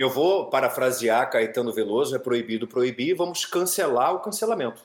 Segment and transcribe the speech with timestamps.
[0.00, 4.82] Eu vou parafrasear Caetano Veloso, é proibido proibir, vamos cancelar o cancelamento.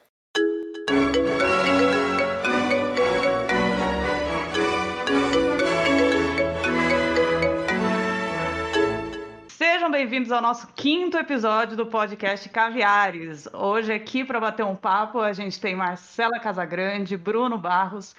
[9.48, 13.48] Sejam bem-vindos ao nosso quinto episódio do podcast Caviares.
[13.54, 18.14] Hoje aqui para bater um papo a gente tem Marcela Casagrande, Bruno Barros,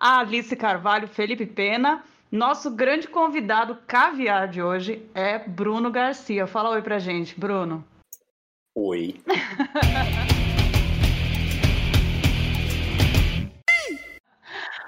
[0.00, 6.46] Alice Carvalho, Felipe Pena nosso grande convidado caviar de hoje é Bruno Garcia.
[6.46, 7.82] Fala oi pra gente, Bruno.
[8.76, 9.20] Oi.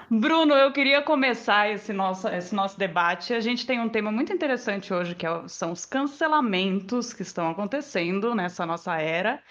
[0.07, 3.33] Bruno, eu queria começar esse nosso, esse nosso debate.
[3.33, 7.49] A gente tem um tema muito interessante hoje, que é são os cancelamentos que estão
[7.49, 9.41] acontecendo nessa nossa era.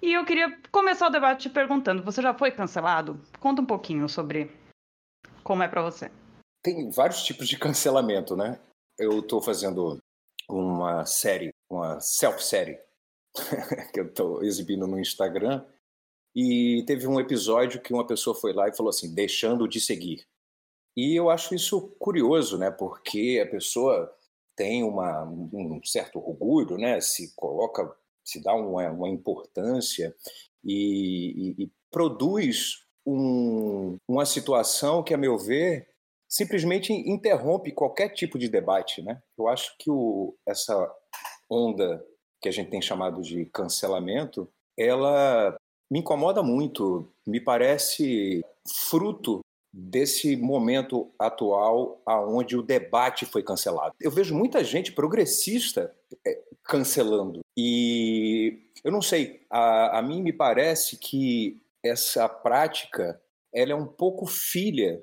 [0.00, 3.20] E eu queria começar o debate te perguntando: você já foi cancelado?
[3.38, 4.50] Conta um pouquinho sobre
[5.44, 6.10] como é para você
[6.62, 8.60] tem vários tipos de cancelamento, né?
[8.98, 9.98] Eu estou fazendo
[10.48, 12.78] uma série, uma self-série,
[13.92, 15.64] que eu estou exibindo no Instagram,
[16.34, 20.26] e teve um episódio que uma pessoa foi lá e falou assim, deixando de seguir.
[20.96, 22.70] E eu acho isso curioso, né?
[22.70, 24.12] Porque a pessoa
[24.56, 27.00] tem uma, um certo orgulho, né?
[27.00, 30.14] Se coloca, se dá uma, uma importância
[30.64, 35.87] e, e, e produz um, uma situação que, a meu ver,
[36.28, 39.20] simplesmente interrompe qualquer tipo de debate, né?
[39.36, 40.92] Eu acho que o, essa
[41.50, 42.04] onda
[42.40, 45.56] que a gente tem chamado de cancelamento, ela
[45.90, 48.44] me incomoda muito, me parece
[48.86, 49.40] fruto
[49.72, 53.94] desse momento atual aonde o debate foi cancelado.
[54.00, 55.94] Eu vejo muita gente progressista
[56.26, 63.20] é, cancelando e eu não sei, a, a mim me parece que essa prática
[63.52, 65.02] ela é um pouco filha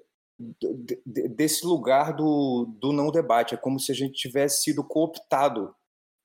[1.06, 3.54] desse lugar do, do não debate.
[3.54, 5.74] É como se a gente tivesse sido cooptado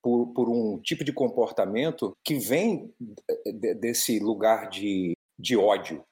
[0.02, 2.94] por, por um tipo de comportamento que vem
[3.78, 6.04] desse lugar de, de ódio.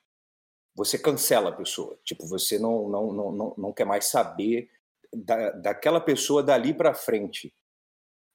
[0.76, 1.98] Você cancela a pessoa.
[2.04, 4.70] Tipo, você não, não, não, não, não quer mais saber
[5.12, 7.52] da, daquela pessoa dali para frente.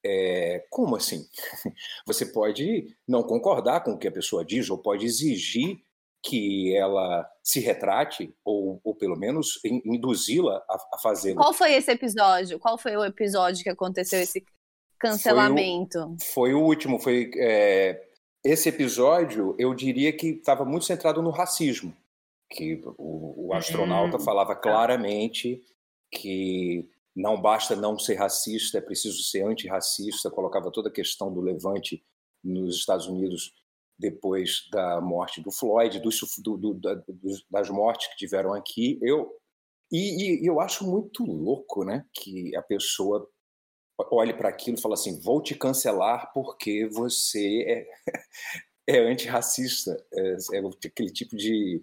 [0.06, 1.26] É, como assim?
[2.06, 5.82] Você pode não concordar com o que a pessoa diz, ou pode exigir
[6.24, 11.36] que ela se retrate, ou, ou pelo menos induzi-la a, a fazer.
[11.36, 12.58] Qual foi esse episódio?
[12.58, 14.44] Qual foi o episódio que aconteceu esse
[14.98, 16.00] cancelamento?
[16.00, 16.98] Foi o, foi o último.
[16.98, 18.02] Foi é,
[18.42, 19.54] esse episódio.
[19.60, 21.94] Eu diria que estava muito centrado no racismo,
[22.50, 24.22] que o, o astronauta hum.
[24.22, 25.62] falava claramente
[26.10, 30.32] que não basta não ser racista, é preciso ser antirracista.
[30.32, 32.02] Colocava toda a questão do levante
[32.42, 33.52] nos Estados Unidos
[34.04, 36.74] depois da morte do Floyd, do, do,
[37.50, 39.00] das mortes que tiveram aqui.
[39.02, 39.32] Eu,
[39.90, 43.26] e, e, eu acho muito louco né, que a pessoa
[44.12, 47.88] olhe para aquilo e fale assim: vou te cancelar porque você é,
[48.98, 49.96] é antirracista.
[50.14, 51.82] É, é aquele tipo de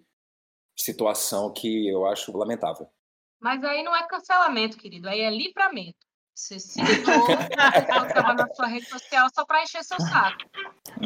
[0.79, 2.87] situação que eu acho lamentável.
[3.41, 6.10] Mas aí não é cancelamento, querido, aí é livramento.
[6.35, 10.45] Você se ligou, estava na sua rede social só para encher seu saco.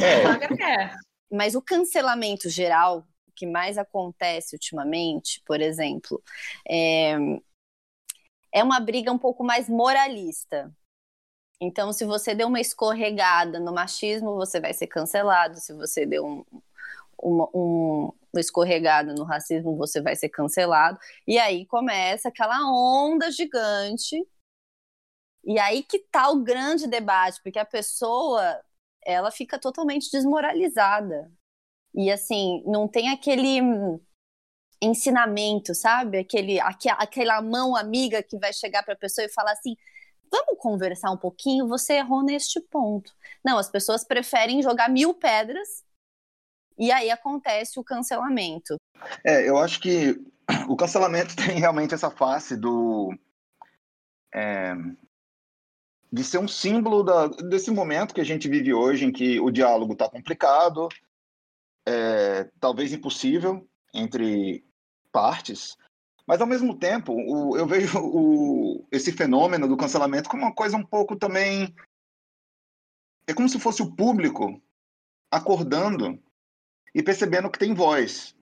[0.00, 0.84] É.
[0.84, 0.94] é.
[1.30, 6.22] Mas o cancelamento geral, que mais acontece ultimamente, por exemplo,
[6.68, 7.16] é,
[8.52, 10.72] é uma briga um pouco mais moralista.
[11.60, 15.58] Então, se você deu uma escorregada no machismo, você vai ser cancelado.
[15.58, 16.44] Se você deu um,
[17.18, 20.98] uma, um, uma escorregada no racismo, você vai ser cancelado.
[21.26, 24.16] E aí começa aquela onda gigante
[25.46, 28.60] e aí que tá o grande debate, porque a pessoa
[29.04, 31.30] ela fica totalmente desmoralizada.
[31.94, 33.60] E assim, não tem aquele
[34.82, 36.18] ensinamento, sabe?
[36.18, 39.76] Aquele, aquela mão amiga que vai chegar para a pessoa e falar assim:
[40.30, 43.12] vamos conversar um pouquinho, você errou neste ponto.
[43.44, 45.84] Não, as pessoas preferem jogar mil pedras
[46.76, 48.76] e aí acontece o cancelamento.
[49.24, 50.20] É, eu acho que
[50.68, 53.16] o cancelamento tem realmente essa face do.
[54.34, 54.74] É,
[56.14, 59.50] de ser um símbolo da, desse momento que a gente vive hoje, em que o
[59.50, 60.88] diálogo está complicado,
[61.84, 64.64] é, talvez impossível entre
[65.10, 65.76] partes,
[66.24, 70.76] mas ao mesmo tempo o, eu vejo o, esse fenômeno do cancelamento como uma coisa
[70.76, 71.74] um pouco também
[73.26, 74.62] é como se fosse o público
[75.32, 76.22] acordando
[76.94, 78.36] e percebendo que tem voz.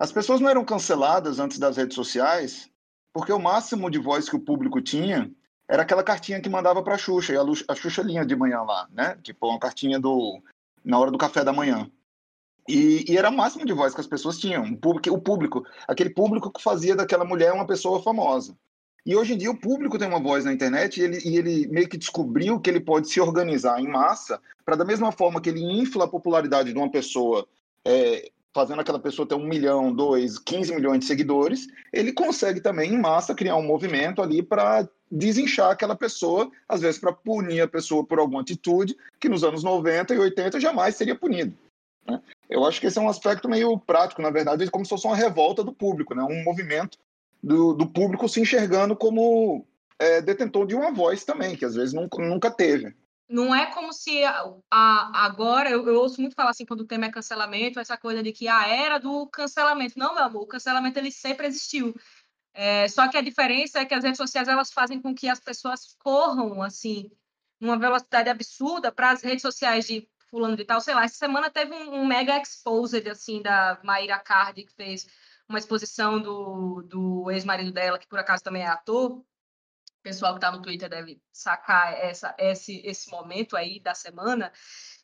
[0.00, 2.70] As pessoas não eram canceladas antes das redes sociais
[3.12, 5.30] porque o máximo de voz que o público tinha
[5.68, 8.88] era aquela cartinha que mandava para a Xuxa, e a, Xuxa linha de manhã lá,
[8.92, 9.16] né?
[9.22, 10.40] Tipo, uma cartinha do
[10.84, 11.90] na hora do café da manhã.
[12.68, 15.64] E, e, era o máximo de voz que as pessoas tinham, o público, o público,
[15.86, 18.56] aquele público que fazia daquela mulher uma pessoa famosa.
[19.04, 21.68] E hoje em dia o público tem uma voz na internet e ele, e ele
[21.68, 25.48] meio que descobriu que ele pode se organizar em massa para, da mesma forma que
[25.48, 27.46] ele infla a popularidade de uma pessoa,
[27.84, 32.94] é, fazendo aquela pessoa ter um milhão, dois, 15 milhões de seguidores, ele consegue também
[32.94, 37.68] em massa criar um movimento ali para desinchar aquela pessoa, às vezes para punir a
[37.68, 41.54] pessoa por alguma atitude que nos anos 90 e 80 jamais seria punido.
[42.08, 42.18] Né?
[42.48, 45.14] Eu acho que esse é um aspecto meio prático, na verdade, como se fosse uma
[45.14, 46.22] revolta do público, né?
[46.22, 46.96] um movimento
[47.42, 49.66] do, do público se enxergando como
[49.98, 52.94] é, detentor de uma voz também, que às vezes nunca, nunca teve.
[53.28, 56.86] Não é como se a, a agora, eu, eu, ouço muito falar assim, quando o
[56.86, 59.98] tema é cancelamento, essa coisa de que a era do cancelamento.
[59.98, 61.94] Não, meu amor, o cancelamento ele sempre existiu.
[62.54, 65.40] É, só que a diferença é que as redes sociais elas fazem com que as
[65.40, 67.10] pessoas corram assim,
[67.60, 71.04] numa velocidade absurda para as redes sociais de fulano de tal, sei lá.
[71.04, 75.06] Essa semana teve um, um mega exposed assim da Maíra Cardi que fez
[75.48, 79.24] uma exposição do, do ex-marido dela, que por acaso também é ator.
[80.06, 84.52] Pessoal que está no Twitter deve sacar essa, esse, esse momento aí da semana.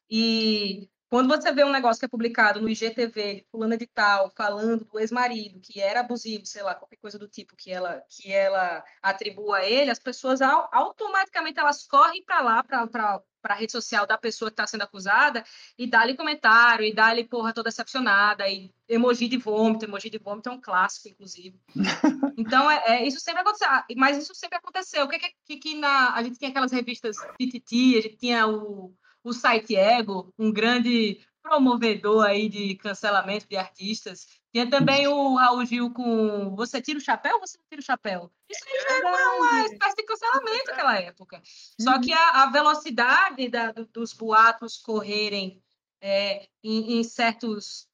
[0.08, 4.84] E quando você vê um negócio que é publicado no IGTV, fulana de tal, falando
[4.84, 8.84] do ex-marido, que era abusivo, sei lá, qualquer coisa do tipo que ela, que ela
[9.02, 14.16] atribua a ele, as pessoas automaticamente elas correm para lá, para a rede social da
[14.18, 15.44] pessoa que está sendo acusada,
[15.78, 20.48] e dá-lhe comentário, e dá-lhe porra toda decepcionada, e emoji de vômito, emoji de vômito
[20.48, 21.58] é um clássico, inclusive.
[22.34, 25.04] Então, é, é isso sempre aconteceu, ah, mas isso sempre aconteceu.
[25.04, 28.92] O que, que, que na, a gente tinha aquelas revistas Tititi, a gente tinha o
[29.24, 34.26] o site Ego, um grande promovedor aí de cancelamento de artistas.
[34.52, 37.84] Tinha também o Raul Gil com Você tira o chapéu ou você não tira o
[37.84, 38.30] chapéu?
[38.50, 41.42] Isso aí era uma espécie de cancelamento naquela época.
[41.80, 45.62] Só que a, a velocidade da, dos boatos correrem
[46.02, 47.88] é, em, em, certos,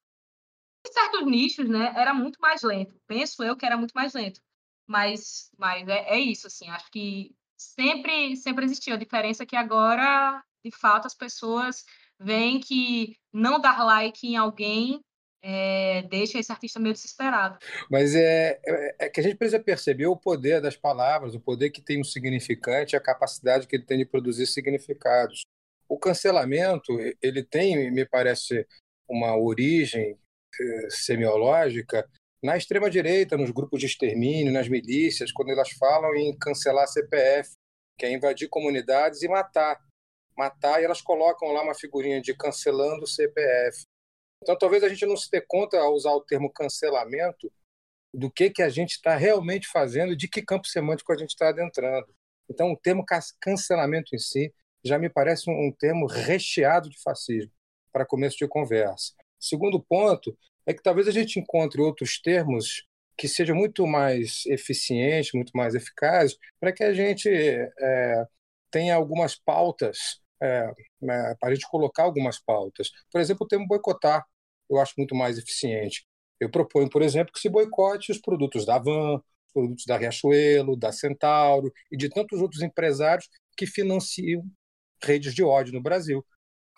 [0.84, 3.00] em certos nichos, né, era muito mais lento.
[3.06, 4.40] Penso eu que era muito mais lento.
[4.84, 8.94] Mas, mas é, é isso, assim, acho que sempre, sempre existiu.
[8.94, 11.84] A diferença é que agora de fato as pessoas
[12.18, 15.00] veem que não dar like em alguém
[15.42, 17.58] é, deixa esse artista meio desesperado.
[17.90, 21.70] Mas é, é, é, que a gente precisa perceber o poder das palavras, o poder
[21.70, 25.42] que tem um significante, a capacidade que ele tem de produzir significados.
[25.88, 28.66] O cancelamento, ele tem, me parece,
[29.08, 30.18] uma origem
[30.60, 32.06] eh, semiológica
[32.42, 37.52] na extrema-direita, nos grupos de extermínio, nas milícias, quando elas falam em cancelar CPF,
[37.98, 39.78] que é invadir comunidades e matar
[40.38, 43.82] matar, e elas colocam lá uma figurinha de cancelando o CPF.
[44.42, 47.52] Então, talvez a gente não se dê conta, ao usar o termo cancelamento,
[48.12, 51.48] do que, que a gente está realmente fazendo, de que campo semântico a gente está
[51.48, 52.08] adentrando.
[52.48, 53.04] Então, o termo
[53.40, 54.52] cancelamento em si
[54.82, 57.52] já me parece um termo recheado de fascismo
[57.92, 59.12] para começo de conversa.
[59.38, 60.36] Segundo ponto
[60.66, 62.86] é que talvez a gente encontre outros termos
[63.16, 68.26] que sejam muito mais eficientes, muito mais eficazes, para que a gente é,
[68.70, 72.90] tenha algumas pautas é, né, para a gente colocar algumas pautas.
[73.10, 74.24] Por exemplo, o termo boicotar,
[74.70, 76.06] eu acho muito mais eficiente.
[76.40, 80.76] Eu proponho, por exemplo, que se boicote os produtos da Van, os produtos da Riachuelo,
[80.76, 84.44] da Centauro e de tantos outros empresários que financiam
[85.02, 86.24] redes de ódio no Brasil,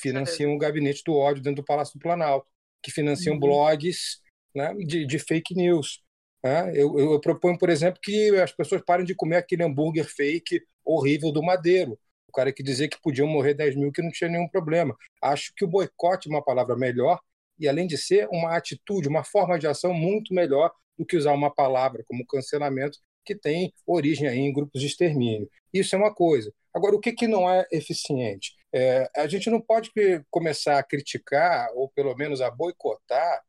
[0.01, 2.47] financiam o gabinete do ódio dentro do Palácio do Planalto,
[2.83, 3.41] que financiam uhum.
[3.41, 4.21] blogs
[4.55, 6.03] né, de, de, fake news.
[6.43, 6.73] Né?
[6.75, 11.31] Eu, eu proponho, por exemplo, que as pessoas parem de comer aquele hambúrguer fake horrível
[11.31, 11.99] do Madeiro
[12.31, 14.97] o cara que dizia que podiam morrer 10 mil que não tinha nenhum problema.
[15.21, 17.21] Acho que o boicote é uma palavra melhor
[17.59, 21.33] e, além de ser uma atitude, uma forma de ação muito melhor do que usar
[21.33, 25.51] uma palavra como cancelamento que tem origem aí em grupos de extermínio.
[25.73, 26.53] Isso é uma coisa.
[26.73, 28.55] Agora, o que, que não é eficiente?
[28.73, 29.91] É, a gente não pode
[30.31, 33.43] começar a criticar, ou pelo menos a boicotar,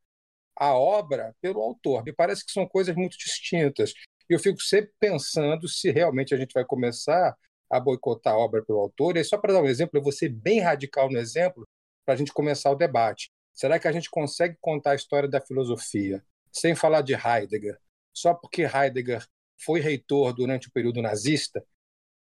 [0.56, 2.04] a obra pelo autor.
[2.04, 3.94] Me parece que são coisas muito distintas.
[4.30, 7.36] E eu fico sempre pensando se realmente a gente vai começar
[7.72, 9.16] a boicotar a obra pelo autor.
[9.18, 11.68] E só para dar um exemplo, eu vou ser bem radical no exemplo
[12.06, 13.32] para a gente começar o debate.
[13.54, 17.78] Será que a gente consegue contar a história da filosofia sem falar de Heidegger?
[18.14, 19.26] Só porque Heidegger
[19.64, 21.64] foi reitor durante o período nazista,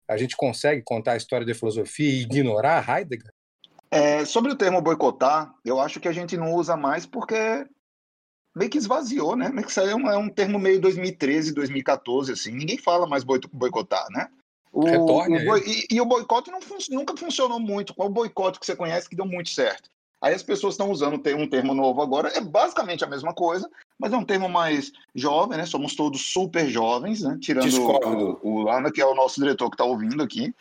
[0.08, 3.32] a gente consegue contar a história da filosofia e ignorar Heidegger?
[3.90, 7.66] É, sobre o termo boicotar, eu acho que a gente não usa mais porque
[8.56, 9.50] meio que esvaziou, né?
[9.50, 12.52] Meio que isso é um, é um termo meio 2013, 2014, assim.
[12.52, 14.28] Ninguém fala mais boicotar, né?
[14.78, 17.96] O, o boi, e, e, o boicote não fun nunca funcionou muito.
[17.96, 19.90] Qual o boicote que você conhece que deu muito certo?
[20.22, 23.68] Aí as pessoas estão usando um termo novo agora, é basicamente a mesma coisa,
[24.00, 25.66] mas é um termo mais jovem, né?
[25.66, 27.40] Somos todos super jovens, né?
[27.42, 27.68] Tirando
[28.44, 30.54] o, o Ana, que é o nosso diretor que está ouvindo aqui.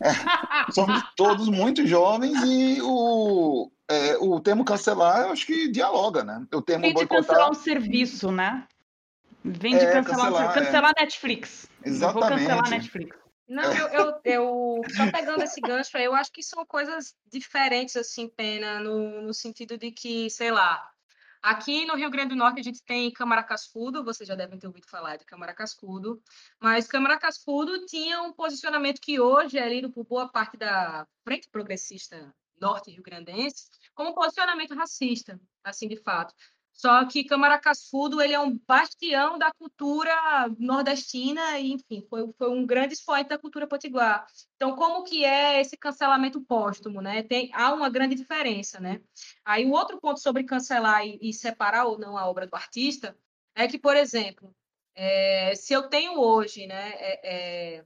[0.00, 0.08] É,
[0.72, 6.46] somos todos muito jovens e o, é, o termo cancelar, eu acho que dialoga, né?
[6.54, 8.64] O termo Vem de cancelar um serviço, né?
[9.44, 11.02] Vem de é, cancelar, cancelar, cancelar é.
[11.02, 11.68] Netflix.
[11.84, 12.28] Exatamente.
[12.28, 13.27] vou cancelar Netflix.
[13.48, 17.96] Não, eu, eu, eu, só pegando esse gancho aí, eu acho que são coisas diferentes,
[17.96, 20.86] assim, Pena, no, no sentido de que, sei lá,
[21.42, 24.66] aqui no Rio Grande do Norte a gente tem Câmara Cascudo, vocês já devem ter
[24.66, 26.22] ouvido falar de Câmara Cascudo,
[26.60, 31.48] mas Câmara Cascudo tinha um posicionamento que hoje é lido por boa parte da Frente
[31.48, 36.34] Progressista Norte Rio Grandense como um posicionamento racista, assim, de fato.
[36.78, 40.14] Só que Camaracasfudo ele é um bastião da cultura
[40.60, 44.24] nordestina e, enfim, foi, foi um grande expoente da cultura potiguar.
[44.54, 47.24] Então, como que é esse cancelamento póstumo, né?
[47.24, 49.02] Tem, há uma grande diferença, né?
[49.44, 53.18] Aí, o outro ponto sobre cancelar e, e separar ou não a obra do artista
[53.56, 54.54] é que, por exemplo,
[54.94, 57.84] é, se eu tenho hoje, né, é, é,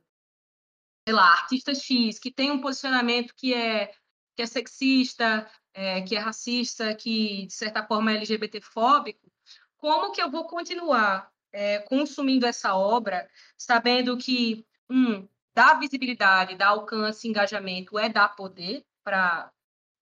[1.08, 3.90] sei lá, artista X, que tem um posicionamento que é,
[4.36, 9.30] que é sexista, é, que é racista, que de certa forma é LGBTfóbico,
[9.76, 16.68] como que eu vou continuar é, consumindo essa obra, sabendo que, um, dar visibilidade, dar
[16.68, 19.50] alcance, engajamento é dar poder para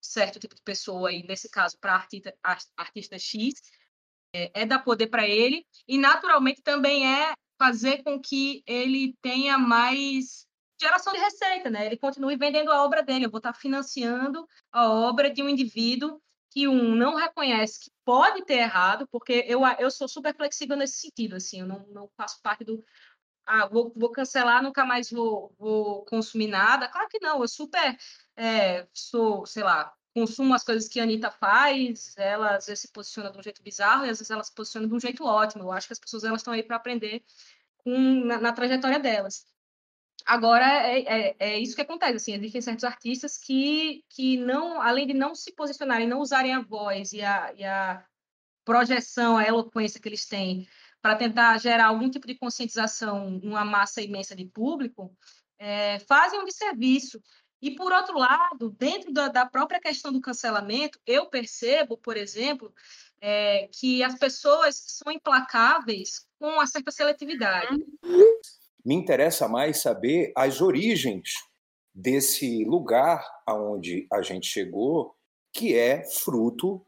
[0.00, 2.34] certo tipo de pessoa, e nesse caso para artista,
[2.76, 3.54] artista X,
[4.32, 9.58] é, é dar poder para ele, e naturalmente também é fazer com que ele tenha
[9.58, 10.46] mais
[10.80, 11.86] geração de receita, né?
[11.86, 13.26] Ele continue vendendo a obra dele.
[13.26, 16.20] Eu vou estar financiando a obra de um indivíduo
[16.50, 20.98] que um não reconhece que pode ter errado, porque eu, eu sou super flexível nesse
[20.98, 22.84] sentido, assim, eu não, não faço parte do
[23.46, 26.88] ah, vou, vou cancelar, nunca mais vou, vou consumir nada.
[26.88, 27.96] Claro que não, eu super
[28.36, 32.92] é, sou, sei lá, consumo as coisas que a Anitta faz, ela às vezes se
[32.92, 35.64] posiciona de um jeito bizarro e às vezes ela se posiciona de um jeito ótimo.
[35.64, 37.24] Eu acho que as pessoas elas estão aí para aprender
[37.78, 39.46] com, na, na trajetória delas.
[40.30, 45.04] Agora, é, é, é, isso que acontece, assim, existem certos artistas que, que não, além
[45.04, 48.06] de não se posicionarem, não usarem a voz e a, e a
[48.64, 50.68] projeção, a eloquência que eles têm
[51.02, 55.12] para tentar gerar algum tipo de conscientização numa massa imensa de público,
[55.58, 57.20] é, fazem um desserviço.
[57.60, 62.72] E, por outro lado, dentro da, da, própria questão do cancelamento, eu percebo, por exemplo,
[63.20, 67.76] é, que as pessoas são implacáveis com uma certa seletividade
[68.84, 71.30] me interessa mais saber as origens
[71.94, 75.14] desse lugar aonde a gente chegou,
[75.52, 76.84] que é fruto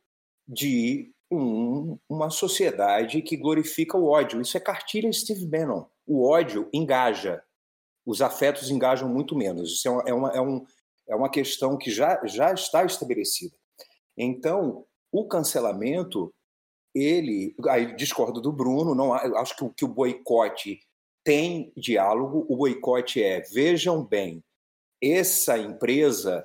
[0.47, 4.41] de um, uma sociedade que glorifica o ódio.
[4.41, 5.87] Isso é cartilha Steve Bannon.
[6.07, 7.43] O ódio engaja,
[8.05, 9.73] os afetos engajam muito menos.
[9.73, 10.67] Isso é uma, é uma, é um,
[11.09, 13.57] é uma questão que já, já está estabelecida.
[14.17, 16.33] Então, o cancelamento,
[16.95, 17.55] ele.
[17.69, 20.81] Aí discordo do Bruno, não acho que, que o boicote
[21.25, 24.43] tem diálogo, o boicote é: vejam bem,
[25.03, 26.45] essa empresa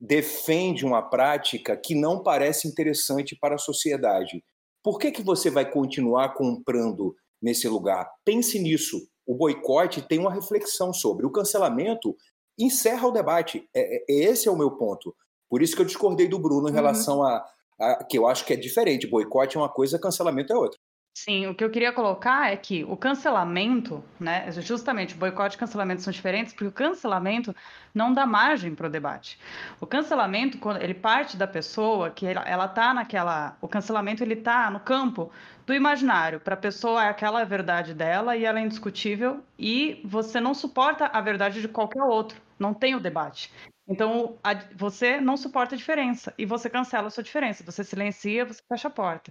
[0.00, 4.42] defende uma prática que não parece interessante para a sociedade.
[4.82, 8.10] Por que, que você vai continuar comprando nesse lugar?
[8.24, 9.00] Pense nisso.
[9.26, 11.24] O boicote tem uma reflexão sobre.
[11.24, 12.14] O cancelamento
[12.58, 13.66] encerra o debate.
[13.74, 15.14] É, é, esse é o meu ponto.
[15.48, 16.74] Por isso que eu discordei do Bruno em uhum.
[16.74, 17.42] relação a,
[17.80, 19.06] a, que eu acho que é diferente.
[19.06, 20.78] Boicote é uma coisa, cancelamento é outra.
[21.16, 26.02] Sim, o que eu queria colocar é que o cancelamento, né, justamente boicote e cancelamento
[26.02, 27.54] são diferentes, porque o cancelamento
[27.94, 29.38] não dá margem para o debate.
[29.80, 34.34] O cancelamento, quando ele parte da pessoa que ela, ela tá naquela, o cancelamento ele
[34.34, 35.30] tá no campo
[35.64, 36.40] do imaginário.
[36.40, 41.06] Para a pessoa é aquela verdade dela e ela é indiscutível e você não suporta
[41.06, 42.42] a verdade de qualquer outro.
[42.58, 43.52] Não tem o debate.
[43.86, 47.62] Então, a, você não suporta a diferença e você cancela a sua diferença.
[47.64, 49.30] Você silencia, você fecha a porta.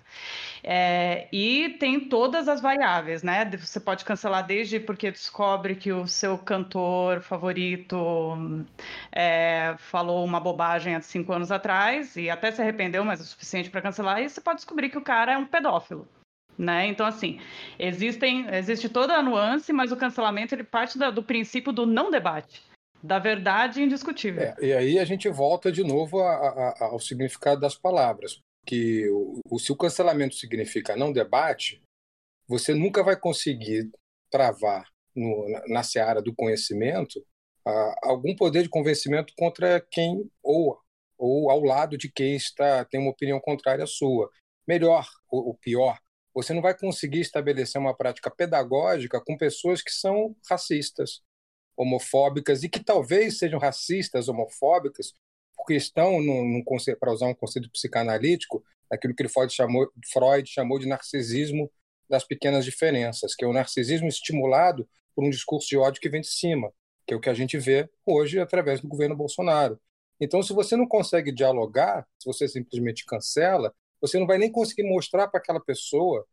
[0.63, 3.49] É, e tem todas as variáveis, né?
[3.57, 7.97] Você pode cancelar desde porque descobre que o seu cantor favorito
[9.11, 13.25] é, falou uma bobagem há cinco anos atrás e até se arrependeu, mas é o
[13.25, 14.21] suficiente para cancelar.
[14.21, 16.07] E você pode descobrir que o cara é um pedófilo.
[16.55, 16.85] Né?
[16.85, 17.39] Então, assim,
[17.79, 22.11] existem, existe toda a nuance, mas o cancelamento ele parte do, do princípio do não
[22.11, 22.61] debate
[23.03, 24.41] da verdade indiscutível.
[24.41, 28.39] É, e aí a gente volta de novo a, a, ao significado das palavras.
[28.65, 31.83] Que o, o, se o cancelamento significa não debate,
[32.47, 33.91] você nunca vai conseguir
[34.31, 37.21] travar no, na, na seara do conhecimento
[38.01, 40.77] algum poder de convencimento contra quem ou
[41.17, 44.29] ou ao lado de quem está tem uma opinião contrária à sua.
[44.67, 45.97] Melhor ou pior,
[46.33, 51.21] você não vai conseguir estabelecer uma prática pedagógica com pessoas que são racistas,
[51.75, 55.13] homofóbicas e que talvez sejam racistas, homofóbicas,
[55.55, 56.19] porque estão,
[56.99, 61.71] para usar um conceito psicanalítico, aquilo que Freud chamou, Freud chamou de narcisismo
[62.09, 66.21] das pequenas diferenças, que é o narcisismo estimulado por um discurso de ódio que vem
[66.21, 66.71] de cima,
[67.05, 69.79] que é o que a gente vê hoje através do governo Bolsonaro.
[70.19, 74.83] Então, se você não consegue dialogar, se você simplesmente cancela, você não vai nem conseguir
[74.83, 76.25] mostrar para aquela pessoa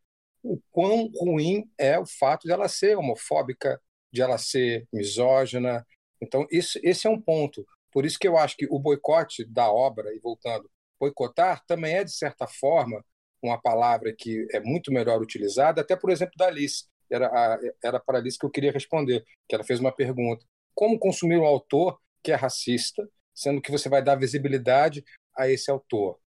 [0.43, 3.81] o quão ruim é o fato de ela ser homofóbica,
[4.11, 5.85] de ela ser misógina.
[6.21, 7.65] Então, isso, esse é um ponto.
[7.91, 12.03] Por isso que eu acho que o boicote da obra, e voltando, boicotar também é,
[12.03, 13.03] de certa forma,
[13.41, 16.85] uma palavra que é muito melhor utilizada, até por exemplo da Alice.
[17.09, 20.45] Era, a, era para a Alice que eu queria responder, que ela fez uma pergunta.
[20.73, 25.03] Como consumir um autor que é racista, sendo que você vai dar visibilidade
[25.35, 26.19] a esse autor?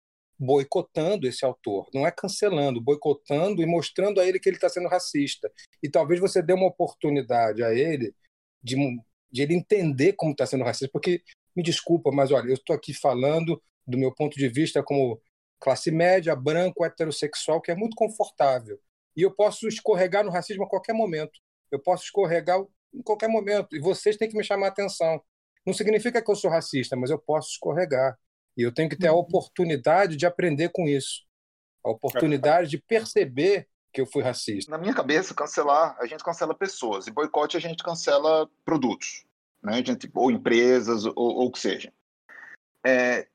[0.44, 4.88] Boicotando esse autor, não é cancelando, boicotando e mostrando a ele que ele está sendo
[4.88, 5.50] racista.
[5.82, 8.14] E talvez você dê uma oportunidade a ele
[8.62, 8.76] de,
[9.30, 11.22] de ele entender como está sendo racista, porque
[11.56, 15.20] me desculpa, mas olha, eu estou aqui falando do meu ponto de vista como
[15.60, 18.78] classe média, branco, heterossexual, que é muito confortável.
[19.16, 21.40] E eu posso escorregar no racismo a qualquer momento.
[21.70, 22.60] Eu posso escorregar
[22.92, 23.74] em qualquer momento.
[23.74, 25.22] E vocês têm que me chamar a atenção.
[25.64, 28.18] Não significa que eu sou racista, mas eu posso escorregar.
[28.56, 29.20] E eu tenho que ter a uhum.
[29.20, 31.22] oportunidade de aprender com isso.
[31.84, 34.70] A oportunidade de perceber que eu fui racista.
[34.70, 37.06] Na minha cabeça, cancelar, a gente cancela pessoas.
[37.06, 39.24] E boicote, a gente cancela produtos.
[39.62, 39.74] Né?
[39.74, 41.92] A gente, ou empresas, ou o que seja.
[42.84, 43.26] É,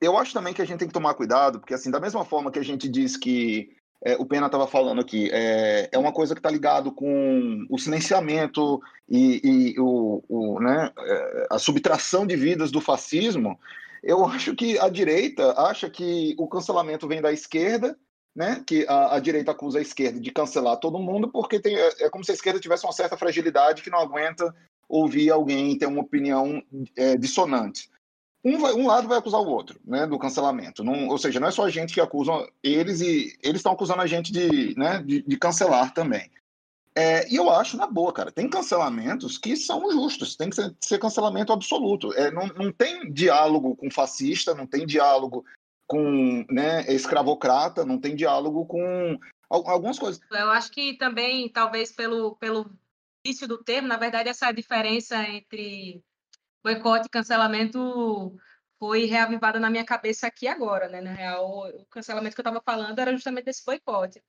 [0.00, 2.50] eu acho também que a gente tem que tomar cuidado, porque assim, da mesma forma
[2.50, 6.34] que a gente diz que é, o Pena estava falando aqui, é, é uma coisa
[6.34, 12.36] que está ligado com o silenciamento e, e o, o, né, é, a subtração de
[12.36, 13.58] vidas do fascismo.
[14.02, 17.98] Eu acho que a direita acha que o cancelamento vem da esquerda,
[18.34, 22.04] né, que a, a direita acusa a esquerda de cancelar todo mundo, porque tem, é,
[22.04, 24.54] é como se a esquerda tivesse uma certa fragilidade que não aguenta
[24.88, 26.62] ouvir alguém ter uma opinião
[26.96, 27.90] é, dissonante
[28.44, 30.84] um, vai, um lado vai acusar o outro, né, do cancelamento.
[30.84, 34.02] Não, ou seja, não é só a gente que acusa eles e eles estão acusando
[34.02, 36.30] a gente de, né, de, de cancelar também.
[36.98, 40.74] É, e eu acho, na boa, cara, tem cancelamentos que são justos, tem que ser,
[40.82, 42.12] ser cancelamento absoluto.
[42.14, 45.44] É, não, não tem diálogo com fascista, não tem diálogo
[45.86, 49.16] com né, escravocrata, não tem diálogo com
[49.48, 50.20] algumas coisas.
[50.28, 52.68] Eu acho que também, talvez pelo, pelo
[53.24, 56.02] vício do termo, na verdade, essa diferença entre
[56.64, 58.36] boicote e cancelamento
[58.76, 61.00] foi reavivada na minha cabeça aqui agora, né?
[61.00, 64.20] Na real, o cancelamento que eu estava falando era justamente desse boicote.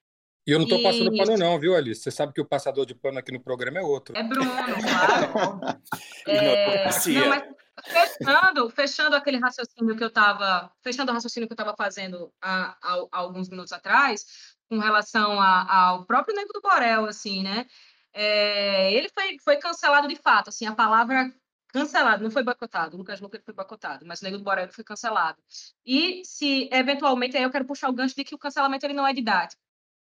[0.47, 2.01] E eu não estou passando pano não, viu, Alice?
[2.01, 4.17] Você sabe que o passador de pano aqui no programa é outro.
[4.17, 5.59] É Bruno, claro.
[6.27, 6.85] é...
[7.13, 7.43] Não, mas
[7.83, 12.77] fechando, fechando aquele raciocínio que eu estava, fechando o raciocínio que eu estava fazendo há,
[12.81, 14.25] há, há, alguns minutos atrás,
[14.69, 17.65] com relação a, ao próprio Nego do Borel, assim, né?
[18.13, 21.31] É, ele foi, foi cancelado de fato, assim, a palavra
[21.71, 24.83] cancelado, não foi boicotado, o Lucas Luca foi boicotado, mas o Nego do Borel foi
[24.83, 25.41] cancelado.
[25.85, 29.07] E se, eventualmente, aí eu quero puxar o gancho de que o cancelamento ele não
[29.07, 29.61] é didático,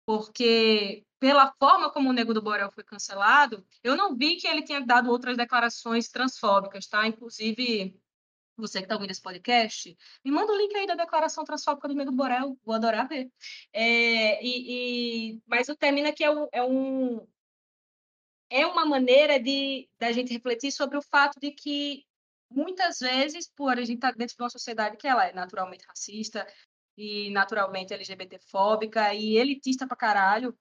[0.07, 4.63] porque pela forma como o Nego do Borel foi cancelado, eu não vi que ele
[4.63, 7.07] tinha dado outras declarações transfóbicas, tá?
[7.07, 7.99] Inclusive,
[8.57, 11.95] você que está ouvindo esse podcast, me manda o link aí da declaração transfóbica do
[11.95, 13.31] Nego do Borel, vou adorar ver.
[13.73, 17.27] É, e, e, mas o termina que é um, é um
[18.49, 22.05] é uma maneira de da gente refletir sobre o fato de que
[22.51, 25.85] muitas vezes, por a gente estar tá dentro de uma sociedade que ela é naturalmente
[25.87, 26.47] racista
[26.97, 30.57] e naturalmente LGBTfóbica e elitista pra caralho,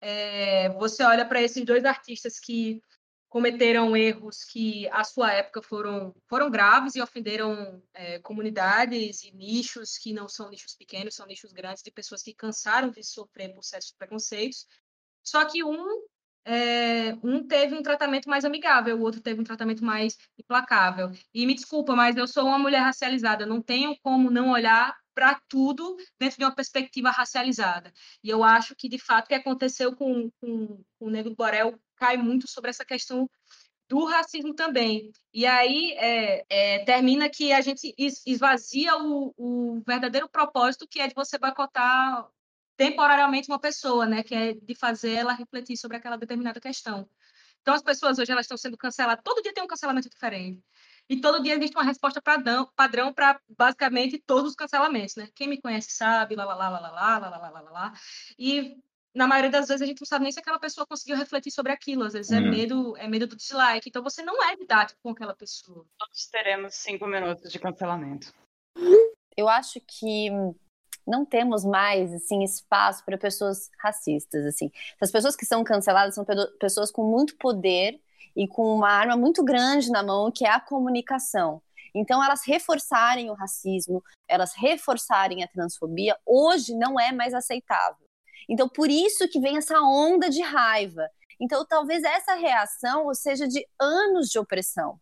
[0.00, 2.80] é, você olha para esses dois artistas que
[3.28, 9.98] cometeram erros que à sua época foram foram graves e ofenderam é, comunidades e nichos
[9.98, 13.62] que não são nichos pequenos, são nichos grandes de pessoas que cansaram de sofrer por
[13.62, 14.66] certos preconceitos.
[15.22, 16.06] Só que um
[16.44, 21.10] é, um teve um tratamento mais amigável, o outro teve um tratamento mais implacável.
[21.34, 25.40] E me desculpa, mas eu sou uma mulher racializada, não tenho como não olhar para
[25.48, 27.92] tudo dentro de uma perspectiva racializada.
[28.22, 31.76] E eu acho que, de fato, o que aconteceu com, com, com o Negro Borel
[31.96, 33.28] cai muito sobre essa questão
[33.88, 35.10] do racismo também.
[35.34, 37.92] E aí é, é, termina que a gente
[38.24, 42.24] esvazia o, o, verdadeiro propósito que é de você boicotar
[42.76, 47.10] temporariamente uma pessoa, né, que é de fazer ela refletir sobre aquela determinada questão.
[47.60, 50.62] Então as pessoas hoje elas estão sendo canceladas, todo dia tem um cancelamento diferente.
[51.08, 55.28] E todo dia existe uma resposta padrão para basicamente todos os cancelamentos, né?
[55.34, 57.92] Quem me conhece sabe, lá lá lá lá lá lá lá lá lá lá.
[58.38, 58.76] E
[59.14, 61.72] na maioria das vezes a gente não sabe nem se aquela pessoa conseguiu refletir sobre
[61.72, 62.04] aquilo.
[62.04, 62.50] Às vezes é uhum.
[62.50, 63.88] medo, é medo do dislike.
[63.88, 65.84] Então você não é didático com aquela pessoa.
[65.98, 68.32] Todos teremos cinco minutos de cancelamento.
[69.36, 70.30] Eu acho que
[71.06, 74.70] não temos mais assim espaço para pessoas racistas assim.
[75.00, 76.24] As pessoas que são canceladas são
[76.60, 77.98] pessoas com muito poder
[78.38, 81.60] e com uma arma muito grande na mão, que é a comunicação.
[81.92, 88.06] Então, elas reforçarem o racismo, elas reforçarem a transfobia, hoje não é mais aceitável.
[88.48, 91.10] Então, por isso que vem essa onda de raiva.
[91.40, 95.00] Então, talvez essa reação seja de anos de opressão,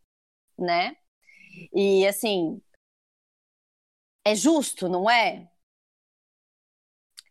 [0.59, 0.97] né?
[1.75, 2.59] E assim,
[4.25, 5.47] é justo, não é?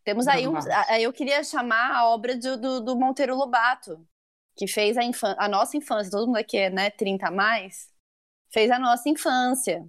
[0.03, 0.53] Temos aí um.
[0.99, 4.07] Eu queria chamar a obra do, do, do Monteiro Lobato,
[4.55, 5.01] que fez a,
[5.37, 7.89] a nossa infância, todo mundo aqui é né, 30 a mais,
[8.51, 9.85] fez a nossa infância.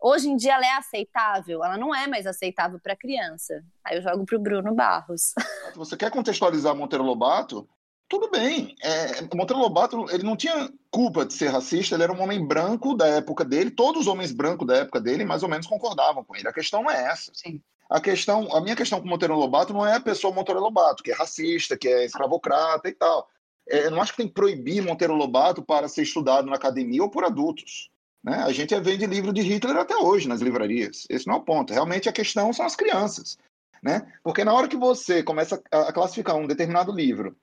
[0.00, 1.64] Hoje em dia ela é aceitável?
[1.64, 3.64] Ela não é mais aceitável para criança.
[3.84, 5.32] Aí eu jogo para o Bruno Barros.
[5.76, 7.68] Você quer contextualizar Monteiro Lobato?
[8.08, 8.74] Tudo bem.
[8.82, 12.94] É, Monteiro Lobato ele não tinha culpa de ser racista, ele era um homem branco
[12.94, 16.36] da época dele, todos os homens brancos da época dele mais ou menos concordavam com
[16.36, 16.48] ele.
[16.48, 17.30] A questão não é essa.
[17.32, 17.62] Sim.
[17.88, 21.12] A questão, a minha questão com Monteiro Lobato não é a pessoa Monteiro Lobato, que
[21.12, 23.28] é racista, que é escravocrata e tal.
[23.68, 27.02] É, eu não acho que tem que proibir Monteiro Lobato para ser estudado na academia
[27.02, 27.90] ou por adultos.
[28.22, 28.36] Né?
[28.36, 31.06] A gente vende livro de Hitler até hoje nas livrarias.
[31.08, 31.72] Esse não é o ponto.
[31.72, 33.38] Realmente a questão são as crianças.
[33.82, 34.06] Né?
[34.22, 37.36] Porque na hora que você começa a classificar um determinado livro,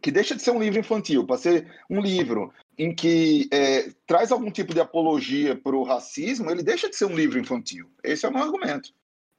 [0.00, 4.30] que deixa de ser um livro infantil para ser um livro em que é, traz
[4.30, 7.90] algum tipo de apologia para o racismo, ele deixa de ser um livro infantil.
[8.02, 8.90] Esse é o meu argumento.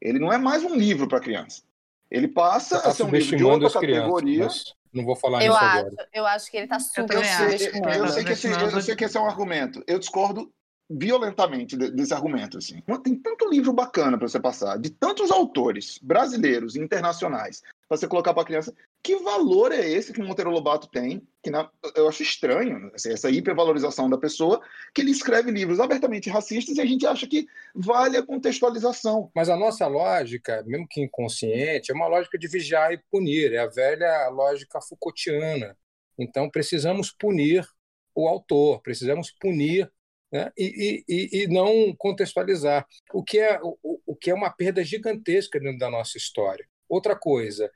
[0.02, 1.64] Ele não é mais um livro para criança.
[2.10, 4.38] Ele passa tá a ser um livro de outra categoria.
[4.38, 6.10] Crianças, não vou falar eu isso acho, agora.
[6.14, 7.56] Eu acho que ele está super eu sei,
[8.02, 9.84] eu, sei que esse, eu sei que esse é um argumento.
[9.88, 10.52] Eu discordo
[10.90, 12.58] violentamente desse argumento.
[12.58, 12.82] Assim.
[13.04, 18.08] Tem tanto livro bacana para você passar, de tantos autores brasileiros e internacionais, para você
[18.08, 18.76] colocar para criança.
[19.02, 21.26] Que valor é esse que o Monteiro Lobato tem?
[21.42, 24.62] Que na, eu acho estranho assim, essa hipervalorização da pessoa,
[24.94, 29.32] que ele escreve livros abertamente racistas e a gente acha que vale a contextualização.
[29.34, 33.54] Mas a nossa lógica, mesmo que inconsciente, é uma lógica de vigiar e punir.
[33.54, 35.78] É a velha lógica Foucaultiana.
[36.20, 37.66] Então precisamos punir
[38.14, 39.90] o autor, precisamos punir
[40.32, 40.52] né?
[40.58, 45.60] e, e, e, não contextualizar, o que, é, o, o que é uma perda gigantesca
[45.60, 46.68] dentro da nossa história.
[46.90, 47.72] Outra coisa,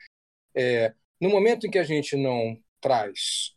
[0.56, 3.56] é, no momento em que a gente não traz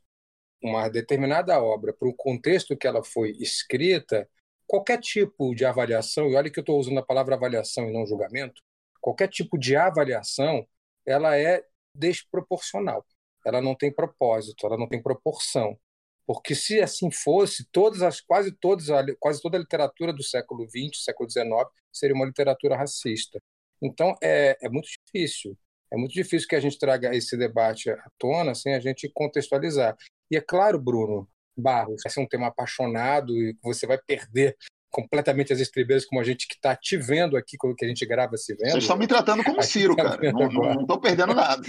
[0.63, 4.29] uma determinada obra para o contexto que ela foi escrita,
[4.67, 8.07] qualquer tipo de avaliação, e olha que eu estou usando a palavra avaliação e não
[8.07, 8.63] julgamento,
[9.01, 10.67] qualquer tipo de avaliação,
[11.07, 11.63] ela é
[11.95, 13.05] desproporcional.
[13.47, 15.79] Ela não tem propósito, ela não tem proporção
[16.27, 18.87] porque se assim fosse, todas as quase todas
[19.21, 21.47] quase toda a literatura do século XX, século XIX
[21.93, 23.41] seria uma literatura racista.
[23.85, 25.57] Então é, é muito difícil,
[25.93, 29.97] é muito difícil que a gente traga esse debate à tona sem a gente contextualizar.
[30.31, 34.57] E é claro, Bruno Barros, vai ser um tema apaixonado e você vai perder
[34.91, 38.37] completamente as estribeiras como a gente que está te vendo aqui, que a gente grava
[38.37, 38.71] se vendo.
[38.71, 40.33] Vocês estão me tratando como Ciro, tá cara.
[40.33, 41.63] Não estou perdendo nada.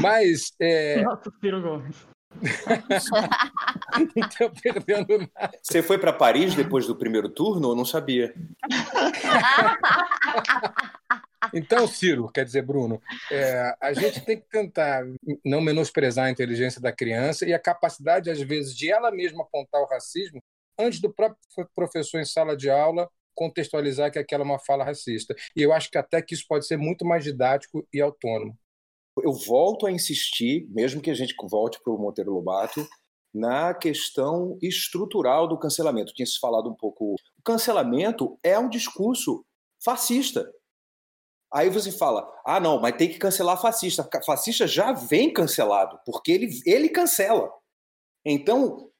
[0.00, 0.52] Mas.
[0.60, 1.02] É...
[1.02, 2.15] Nossa, Ciro Gomes.
[4.16, 5.58] então, perdendo nada.
[5.62, 8.34] Você foi para Paris depois do primeiro turno ou não sabia?
[11.52, 15.04] Então, Ciro, quer dizer, Bruno, é, a gente tem que tentar
[15.44, 19.80] não menosprezar a inteligência da criança e a capacidade, às vezes, de ela mesma apontar
[19.80, 20.42] o racismo
[20.78, 21.38] antes do próprio
[21.74, 25.36] professor em sala de aula contextualizar que aquela é uma fala racista.
[25.54, 28.56] E eu acho que até que isso pode ser muito mais didático e autônomo
[29.22, 32.86] eu volto a insistir, mesmo que a gente volte para o Monteiro Lobato,
[33.32, 36.12] na questão estrutural do cancelamento.
[36.14, 37.14] Tinha se falado um pouco.
[37.38, 39.44] O cancelamento é um discurso
[39.84, 40.50] fascista.
[41.52, 44.08] Aí você fala, ah, não, mas tem que cancelar fascista.
[44.24, 47.50] Fascista já vem cancelado, porque ele, ele cancela.
[48.24, 48.90] Então,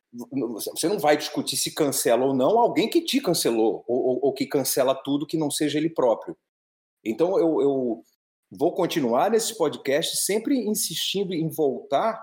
[0.73, 4.33] você não vai discutir se cancela ou não alguém que te cancelou, ou, ou, ou
[4.33, 6.37] que cancela tudo que não seja ele próprio.
[7.05, 8.05] Então, eu, eu
[8.51, 12.21] vou continuar nesse podcast sempre insistindo em voltar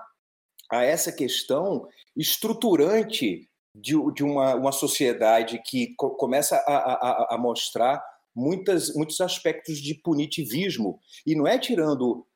[0.70, 7.38] a essa questão estruturante de, de uma, uma sociedade que co começa a, a, a,
[7.38, 8.02] mostrar
[8.34, 11.00] muitas, muitos aspectos de punitivismo.
[11.26, 12.26] E não é tirando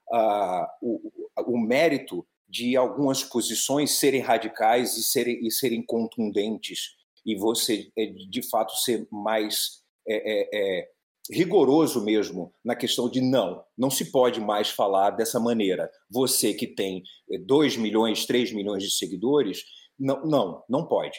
[0.83, 1.12] o,
[1.46, 8.07] o mérito de algumas posições serem radicais e serem, e serem contundentes, e você, é,
[8.07, 10.88] de fato, ser mais é, é, é
[11.31, 15.91] rigoroso mesmo na questão de não, não se pode mais falar dessa maneira.
[16.11, 17.03] Você que tem
[17.47, 19.62] 2 eh, milhões, 3 milhões de seguidores,
[19.99, 21.19] não, não, não pode.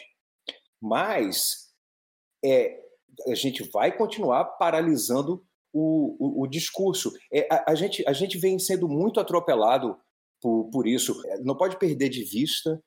[0.80, 1.70] Mas
[2.44, 2.80] é,
[3.28, 7.12] a gente vai continuar paralisando o, o, o discurso.
[7.32, 9.96] É, a, a, gente, a gente vem sendo muito atropelado
[10.40, 11.20] por, por isso.
[11.26, 12.82] É, não pode perder de vista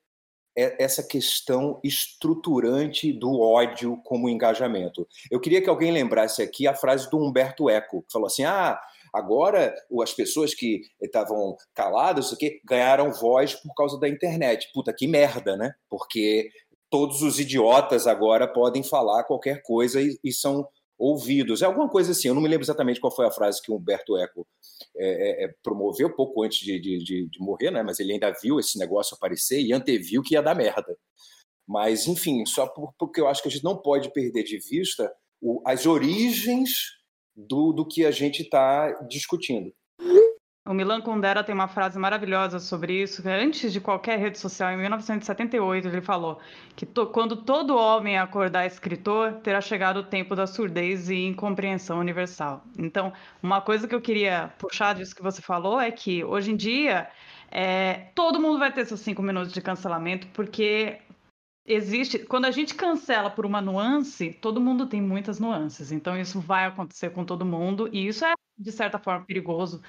[0.55, 5.07] essa questão estruturante do ódio como engajamento.
[5.31, 8.79] Eu queria que alguém lembrasse aqui a frase do Humberto Eco, que falou assim: ah,
[9.13, 14.69] agora as pessoas que estavam caladas, aqui, ganharam voz por causa da internet.
[14.73, 15.73] Puta, que merda, né?
[15.89, 16.49] Porque
[16.89, 21.61] todos os idiotas agora podem falar qualquer coisa e, e são ouvidos.
[21.61, 23.75] É alguma coisa assim, eu não me lembro exatamente qual foi a frase que o
[23.75, 24.47] Humberto Eco
[24.97, 27.83] é, é, é promoveu pouco antes de, de, de, morrer, né?
[27.83, 30.97] mas ele ainda viu esse negócio aparecer e anteviu que ia dar merda.
[31.67, 35.11] Mas, enfim, só por, porque eu acho que a gente não pode perder de vista
[35.41, 36.71] o, as origens
[37.35, 39.73] do, do que a gente está discutindo.
[40.65, 43.21] O Milan Kundera tem uma frase maravilhosa sobre isso.
[43.27, 46.39] Antes de qualquer rede social, em 1978, ele falou
[46.73, 51.99] que to quando todo homem acordar escritor, terá chegado o tempo da surdez e incompreensão
[51.99, 52.63] universal.
[52.77, 56.55] Então, uma coisa que eu queria puxar disso que você falou é que hoje em
[56.55, 57.09] dia
[57.51, 61.01] é, todo mundo vai ter seus cinco minutos de cancelamento, porque
[61.65, 62.19] existe.
[62.19, 65.91] Quando a gente cancela por uma nuance, todo mundo tem muitas nuances.
[65.91, 69.81] Então, isso vai acontecer com todo mundo, e isso é de certa forma perigoso,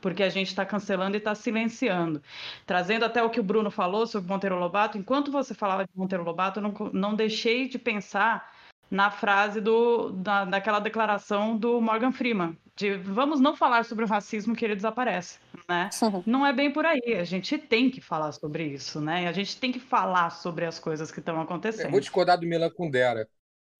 [0.00, 2.22] porque a gente está cancelando e está silenciando.
[2.66, 6.24] Trazendo até o que o Bruno falou sobre Monteiro Lobato, enquanto você falava de Monteiro
[6.24, 8.52] Lobato, eu não, não deixei de pensar
[8.90, 14.08] na frase do, da, daquela declaração do Morgan Freeman, de vamos não falar sobre o
[14.08, 15.38] racismo que ele desaparece,
[15.68, 15.90] né?
[16.24, 19.28] Não é bem por aí, a gente tem que falar sobre isso, né?
[19.28, 21.86] A gente tem que falar sobre as coisas que estão acontecendo.
[21.86, 23.28] Eu vou discordar do Milan Kundera.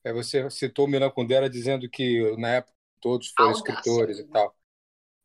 [0.04, 4.54] É, você citou o Milan Kundera dizendo que na época todos foram escritores e tal.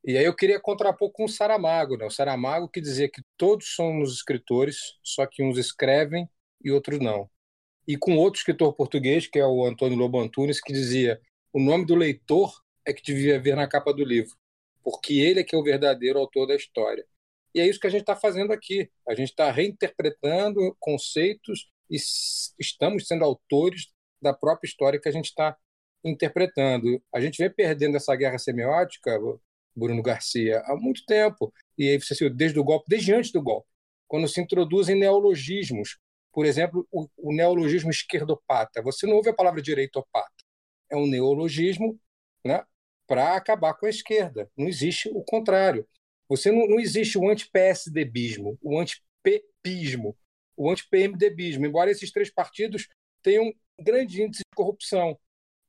[0.06, 2.06] E aí eu queria contrapor com o Saramago, né?
[2.06, 6.30] O Saramago que dizia que todos somos escritores, só que uns escrevem
[6.64, 7.30] e outros não.
[7.88, 11.22] E com outro escritor português, que é o Antônio Lobo Antunes, que dizia
[11.54, 12.54] o nome do leitor
[12.86, 14.36] é que devia ver na capa do livro,
[14.84, 17.06] porque ele é que é o verdadeiro autor da história.
[17.56, 18.90] E é isso que a gente está fazendo aqui.
[19.08, 21.98] A gente está reinterpretando conceitos e
[22.60, 23.90] estamos sendo autores
[24.22, 25.56] da própria história que a gente está
[26.04, 27.02] interpretando.
[27.14, 29.20] A gente vem perdendo essa guerra semiótica,
[29.76, 31.54] Bruno Garcia, há muito tempo.
[31.78, 32.00] E aí
[32.36, 33.68] desde o golpe, desde antes do golpe,
[34.08, 35.98] quando se introduzem neologismos.
[36.32, 38.82] Por exemplo, o, o neologismo esquerdopata.
[38.82, 40.32] Você não ouve a palavra direitopata.
[40.90, 42.00] É um neologismo
[42.44, 42.64] né,
[43.08, 44.50] para acabar com a esquerda.
[44.58, 45.88] Não existe o contrário.
[46.28, 50.18] Você não, não existe o anti-PSDBismo, o anti-PEPismo,
[50.56, 52.88] o anti-PMDBismo, embora esses três partidos
[53.22, 55.18] tenham grande índice de corrupção.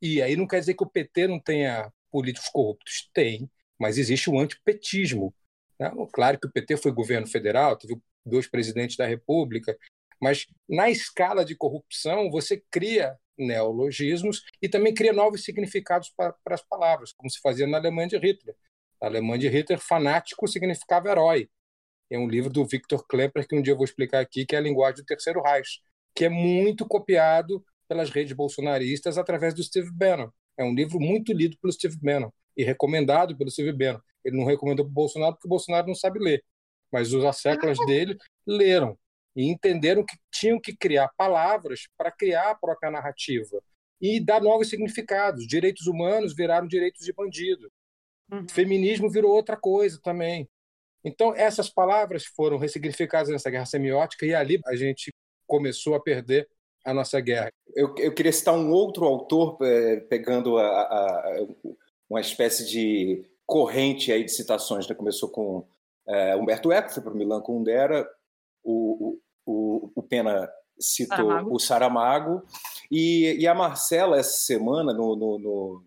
[0.05, 3.09] E aí não quer dizer que o PT não tenha políticos corruptos.
[3.15, 5.35] Tem, mas existe o antipetismo.
[5.81, 5.91] Né?
[6.13, 9.75] Claro que o PT foi governo federal, teve dois presidentes da República,
[10.21, 16.63] mas na escala de corrupção você cria neologismos e também cria novos significados para, as
[16.63, 18.55] palavras, como se fazia na Alemanha de Hitler.
[19.01, 21.49] Na Alemanha de Hitler, fanático significava herói.
[22.11, 24.59] É um livro do Victor Klemper que um dia eu vou explicar aqui, que é
[24.59, 25.81] a linguagem do Terceiro Reich,
[26.15, 27.65] que é muito copiado
[27.95, 30.29] pelas redes bolsonaristas através do Steve Bannon.
[30.59, 34.01] É um livro muito lido pelo Steve Bannon e recomendado pelo Steve Bannon.
[34.25, 36.43] Ele não recomendou para o Bolsonaro porque o Bolsonaro não sabe ler,
[36.91, 38.99] mas os asseclas dele leram
[39.37, 43.63] e entenderam que tinham que criar palavras para criar a própria narrativa
[44.01, 45.47] e dar novos significados.
[45.47, 47.71] Direitos humanos viraram direitos de bandido.
[48.33, 48.49] Uhum.
[48.49, 50.49] Feminismo virou outra coisa também.
[51.05, 55.13] Então, essas palavras foram ressignificadas nessa guerra semiótica e ali a gente
[55.47, 56.49] começou a perder
[56.85, 57.51] a nossa guerra.
[57.75, 61.47] Eu, eu queria citar um outro autor, é, pegando a, a,
[62.09, 64.89] uma espécie de corrente aí de citações.
[64.89, 64.95] Né?
[64.95, 65.67] Começou com
[66.09, 68.09] é, Humberto Eco, foi para o Milan Kundera,
[68.63, 71.55] o, o, o Pena citou Saramago.
[71.55, 72.43] o Saramago,
[72.91, 75.85] e, e, a Marcela, essa semana, no, no, no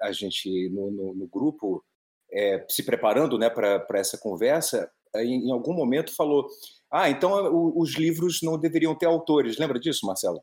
[0.00, 1.84] a, a, gente no, no grupo,
[2.32, 6.48] é, se preparando né, para essa conversa, em, em algum momento falou
[6.96, 9.58] ah, então os livros não deveriam ter autores.
[9.58, 10.40] Lembra disso, Marcela?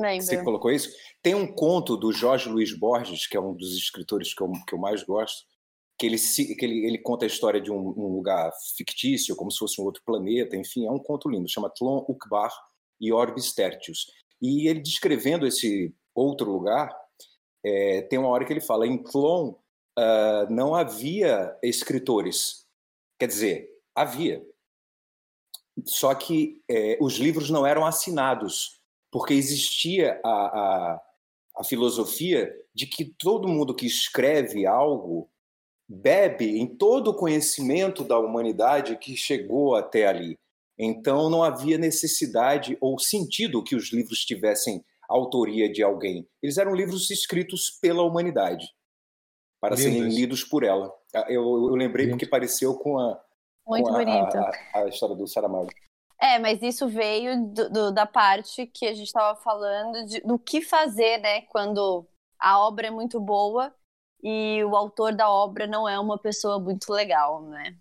[0.00, 0.24] Lembro.
[0.24, 0.90] Você colocou isso?
[1.22, 4.74] Tem um conto do Jorge Luiz Borges, que é um dos escritores que eu, que
[4.74, 5.44] eu mais gosto,
[5.98, 9.58] que ele, que ele, ele conta a história de um, um, lugar fictício, como se
[9.58, 12.52] fosse um outro planeta, enfim, é um conto lindo, chama Tlon Ukbar
[13.00, 14.06] e Orbis Tertius.
[14.40, 16.96] E ele descrevendo esse outro lugar,
[17.64, 19.54] é, tem uma hora que ele fala, em Tlon
[19.98, 22.64] uh, não havia escritores.
[23.18, 24.46] Quer dizer, havia,
[25.84, 28.77] só que é, os livros não eram assinados,
[29.10, 31.00] porque existia a, a,
[31.58, 35.30] a filosofia de que todo mundo que escreve algo
[35.88, 40.38] bebe em todo o conhecimento da humanidade que chegou até ali.
[40.78, 46.28] Então não havia necessidade ou sentido que os livros tivessem autoria de alguém.
[46.42, 48.68] Eles eram livros escritos pela humanidade,
[49.60, 49.92] para Lindos.
[49.92, 50.92] serem lidos por ela.
[51.28, 52.16] Eu, eu lembrei Lindo.
[52.16, 53.20] porque pareceu com a,
[53.66, 54.36] muito a, bonito.
[54.36, 55.70] A, a, a, história do Saramago.
[56.20, 60.38] É, mas isso veio do, do, da parte que a gente estava falando de, do
[60.38, 61.42] que fazer, né?
[61.42, 62.06] Quando
[62.38, 63.72] a obra é muito boa
[64.22, 67.76] e o autor da obra não é uma pessoa muito legal, né?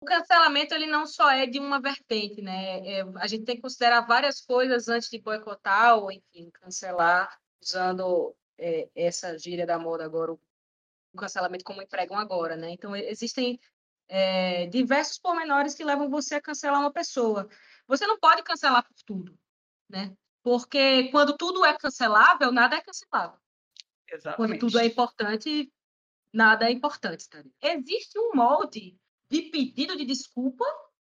[0.00, 2.86] O cancelamento ele não só é de uma vertente, né?
[2.86, 8.34] É, a gente tem que considerar várias coisas antes de boicotar ou, enfim, cancelar, usando
[8.58, 10.40] é, essa gíria da moda agora, o
[11.16, 12.70] cancelamento como empregam agora, né?
[12.70, 13.60] Então, existem
[14.08, 17.48] é, diversos pormenores que levam você a cancelar uma pessoa.
[17.86, 19.38] Você não pode cancelar por tudo,
[19.88, 20.16] né?
[20.42, 23.38] Porque quando tudo é cancelável, nada é cancelável.
[24.10, 24.36] Exatamente.
[24.36, 25.72] Quando tudo é importante,
[26.32, 27.42] nada é importante, tá?
[27.62, 28.98] Existe um molde
[29.30, 30.64] de pedido de desculpa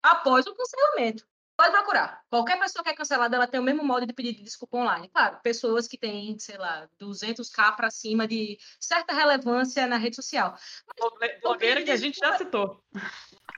[0.02, 1.28] após o cancelamento.
[1.58, 2.22] Pode procurar.
[2.30, 5.10] Qualquer pessoa que é cancelada, ela tem o mesmo modo de pedido de desculpa online.
[5.10, 10.56] Claro, pessoas que têm, sei lá, 200k para cima de certa relevância na rede social.
[11.42, 12.84] Blogueira que a gente já citou.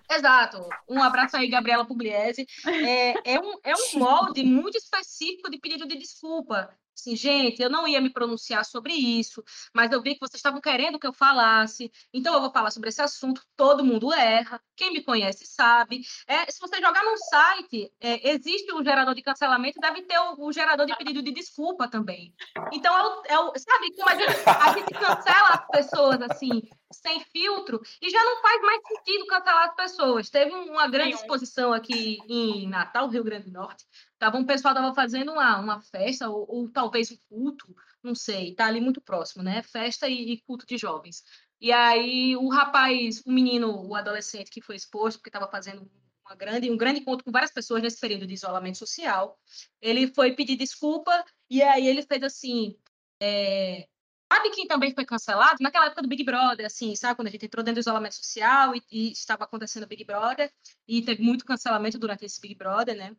[0.09, 0.69] Exato.
[0.87, 2.45] Um abraço aí, Gabriela Pugliese.
[2.65, 7.69] É, é, um, é um molde muito específico de pedido de desculpa assim, gente, eu
[7.69, 11.13] não ia me pronunciar sobre isso, mas eu vi que vocês estavam querendo que eu
[11.13, 13.41] falasse, então eu vou falar sobre esse assunto.
[13.55, 16.01] Todo mundo erra, quem me conhece sabe.
[16.27, 20.45] É, se você jogar num site, é, existe um gerador de cancelamento, deve ter o,
[20.45, 22.33] o, gerador de pedido de desculpa também.
[22.71, 27.19] Então, é é o, sabe, como a gente, a gente cancela as pessoas assim, sem
[27.25, 30.29] filtro, e já não faz mais sentido cancelar as pessoas.
[30.29, 33.85] Teve uma grande exposição aqui em Natal, Rio Grande do Norte,
[34.19, 38.55] Tava, um pessoal estava fazendo uma, uma festa, ou, ou, talvez um culto, não sei,
[38.55, 39.61] tá ali muito próximo, né?
[39.61, 41.23] Festa e, e, culto de jovens.
[41.61, 45.89] E aí o rapaz, o menino, o adolescente que foi exposto, porque estava fazendo
[46.25, 49.39] uma grande, um grande encontro com várias pessoas nesse período de isolamento social,
[49.81, 52.77] ele foi pedir desculpa, e aí ele fez assim.
[53.21, 53.87] É...
[54.31, 55.57] Sabe quem também foi cancelado?
[55.61, 57.15] Naquela época do Big Brother, assim, sabe?
[57.15, 60.51] Quando a gente entrou dentro do isolamento social e, e estava acontecendo o Big Brother,
[60.87, 63.15] e teve muito cancelamento durante esse Big Brother, né?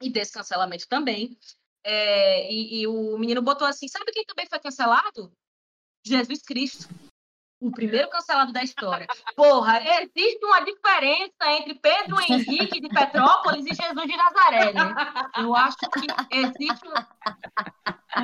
[0.00, 1.36] E desse cancelamento também.
[1.82, 5.32] É, e, e, o menino botou assim: sabe quem também foi cancelado?
[6.04, 6.88] Jesus Cristo.
[7.60, 9.06] O primeiro cancelado da história.
[9.34, 14.94] Porra, existe uma diferença entre Pedro Henrique de Petrópolis e Jesus de Nazaré, né?
[15.38, 15.86] Eu acho que
[16.36, 16.86] existe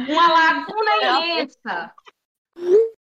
[0.09, 1.95] uma laguna imensa.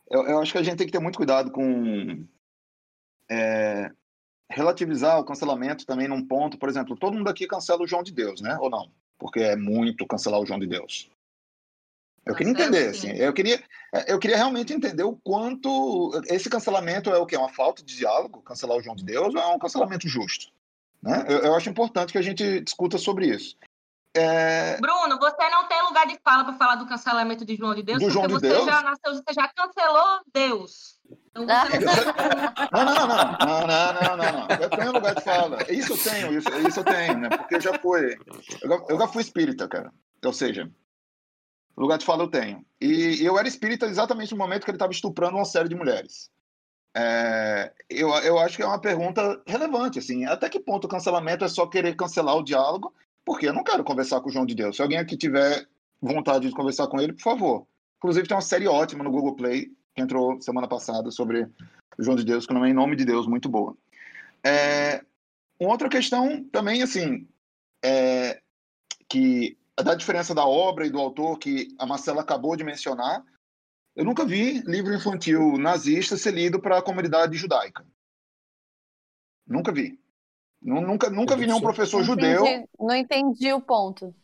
[0.10, 2.26] Eu, eu, acho que a gente tem que ter muito cuidado com
[3.30, 3.92] é,
[4.52, 8.12] relativizar o cancelamento também num ponto, por exemplo, todo mundo aqui cancela o João de
[8.12, 8.58] Deus, né?
[8.60, 8.92] Ou não?
[9.18, 11.10] Porque é muito cancelar o João de Deus.
[12.26, 13.64] Eu queria entender, assim, eu queria,
[14.08, 17.98] eu queria realmente entender o quanto esse cancelamento é o que é uma falta de
[17.98, 20.52] diálogo, cancelar o João de Deus, ou é um cancelamento justo,
[21.02, 21.26] né?
[21.28, 23.58] Eu, eu acho importante que a gente discuta sobre isso.
[24.14, 24.78] É...
[24.80, 28.00] Bruno, você não tem lugar de fala para falar do cancelamento de João de Deus,
[28.00, 28.66] do porque João de você Deus?
[28.66, 31.00] já nasceu, você já cancelou Deus.
[31.36, 31.42] É.
[32.72, 35.58] Não, não, não, não, não, não, Eu tenho lugar de fala.
[35.70, 37.30] Isso eu tenho, isso, isso eu tenho, né?
[37.30, 38.18] Porque eu já fui.
[38.62, 39.92] Eu, eu já fui espírita, cara.
[40.24, 40.70] Ou seja,
[41.76, 42.66] lugar de fala eu tenho.
[42.80, 46.30] E eu era espírita exatamente no momento que ele estava estuprando uma série de mulheres.
[46.96, 50.26] É, eu, eu acho que é uma pergunta relevante, assim.
[50.26, 52.94] Até que ponto o cancelamento é só querer cancelar o diálogo?
[53.26, 54.76] Porque eu não quero conversar com o João de Deus.
[54.76, 55.68] Se alguém aqui tiver
[56.02, 57.68] vontade de conversar com ele, por favor.
[57.98, 61.44] Inclusive, tem uma série ótima no Google Play que entrou semana passada, sobre
[61.98, 63.76] o João de Deus, que não é Em Nome de Deus, muito boa.
[64.44, 65.04] É,
[65.60, 67.28] uma outra questão também, assim,
[67.84, 68.42] é
[69.10, 73.24] que da diferença da obra e do autor, que a Marcela acabou de mencionar,
[73.96, 77.86] eu nunca vi livro infantil nazista ser lido para a comunidade judaica.
[79.46, 80.00] Nunca vi.
[80.62, 82.46] Nunca, nunca vi nenhum professor não judeu.
[82.46, 84.16] Entendi, não entendi o ponto.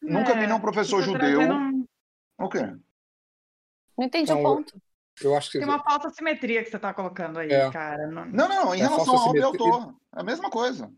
[0.00, 1.38] Nunca é, vi nenhum professor judeu.
[1.38, 1.88] Trazendo...
[2.38, 2.76] O quê?
[3.96, 4.82] Não entendi o ponto.
[5.20, 7.70] Eu acho que tem uma falsa simetria que você está colocando aí, é.
[7.70, 8.06] cara.
[8.06, 9.44] Não, não, não em é relação ao simetria...
[9.44, 10.90] autor, é a mesma coisa.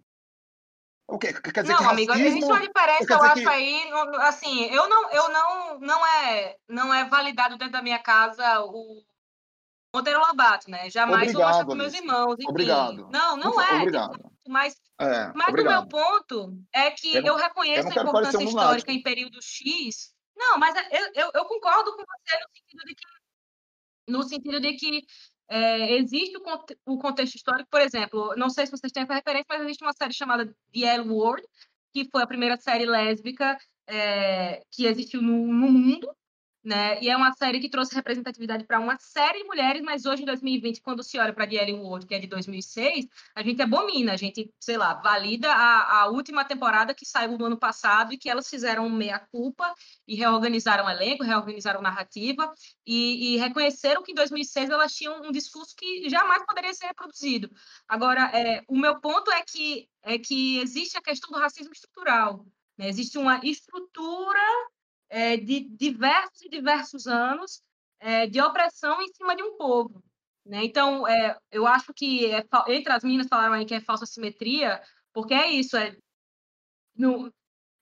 [1.06, 1.32] O quê?
[1.32, 2.30] Quer dizer não, que amigo, racismo...
[2.30, 3.48] existe uma diferença, eu acho que...
[3.48, 8.60] aí, assim, eu não, eu não, não é, não é validado dentro da minha casa
[8.64, 9.02] o
[9.94, 10.88] Monteiro Lobato, né?
[10.90, 12.34] Jamais obrigado, vou mostrar para meus irmãos.
[12.34, 12.48] Enfim.
[12.48, 13.08] Obrigado.
[13.12, 13.76] Não, não é.
[13.76, 14.32] Obrigado.
[14.48, 18.42] Mas, é, mas o meu ponto é que eu, eu reconheço eu a importância um
[18.42, 20.12] histórica em período X.
[20.36, 23.04] Não, mas eu, eu, eu, concordo com você no sentido de que,
[24.08, 25.02] no sentido de que
[25.48, 29.46] é, existe o, o, contexto histórico, por exemplo, não sei se vocês têm essa referência,
[29.48, 31.42] mas existe uma série chamada The L Word,
[31.92, 36.14] que foi a primeira série lésbica é, que existiu no, no mundo,
[36.64, 36.98] né?
[37.02, 40.24] E é uma série que trouxe representatividade para uma série de mulheres, mas hoje, em
[40.24, 44.16] 2020, quando se olha para The World, que é de 2006, a gente abomina, a
[44.16, 48.30] gente, sei lá, valida a, a última temporada que saiu do ano passado e que
[48.30, 49.74] elas fizeram meia-culpa
[50.08, 52.50] e reorganizaram o elenco, reorganizaram narrativa
[52.86, 57.50] e, e, reconheceram que em 2006 elas tinham um discurso que jamais poderia ser reproduzido.
[57.86, 62.46] Agora, é, o meu ponto é que, é que existe a questão do racismo estrutural.
[62.78, 62.88] Né?
[62.88, 64.40] Existe uma estrutura
[65.08, 67.62] é, de diversos e diversos anos
[68.00, 70.02] é, de opressão em cima de um povo.
[70.44, 70.64] Né?
[70.64, 74.82] Então, é, eu acho que é, entre as meninas falaram aí que é falsa simetria,
[75.12, 75.96] porque é isso, é,
[76.94, 77.32] no,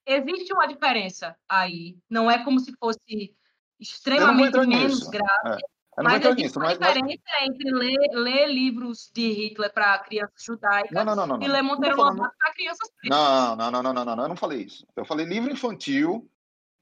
[0.06, 1.96] existe uma diferença aí.
[2.08, 3.34] Não é como se fosse
[3.80, 5.10] extremamente menos nisso.
[5.10, 5.60] grave.
[5.60, 6.02] É.
[6.02, 7.48] Mas existe nisso, uma mas, diferença mas...
[7.48, 11.96] entre ler, ler, livros de Hitler para crianças judaicas não, não, não, e ler Monteiro
[11.96, 13.18] Lobato para crianças pretas.
[13.18, 14.86] Não, não, não, não, não, não, eu não falei isso.
[14.96, 16.30] Eu falei livro infantil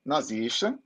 [0.04, 0.78] nazista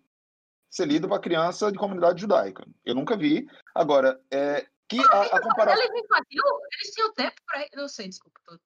[0.70, 2.66] ser lido para criança de comunidade judaica.
[2.84, 3.46] Eu nunca vi.
[3.74, 5.82] Agora, é, Que a, a comparação...
[5.82, 6.42] Eles infantil,
[6.72, 7.66] eles tinham tempo para.
[7.74, 8.40] Não sei, desculpa.
[8.44, 8.58] Tô...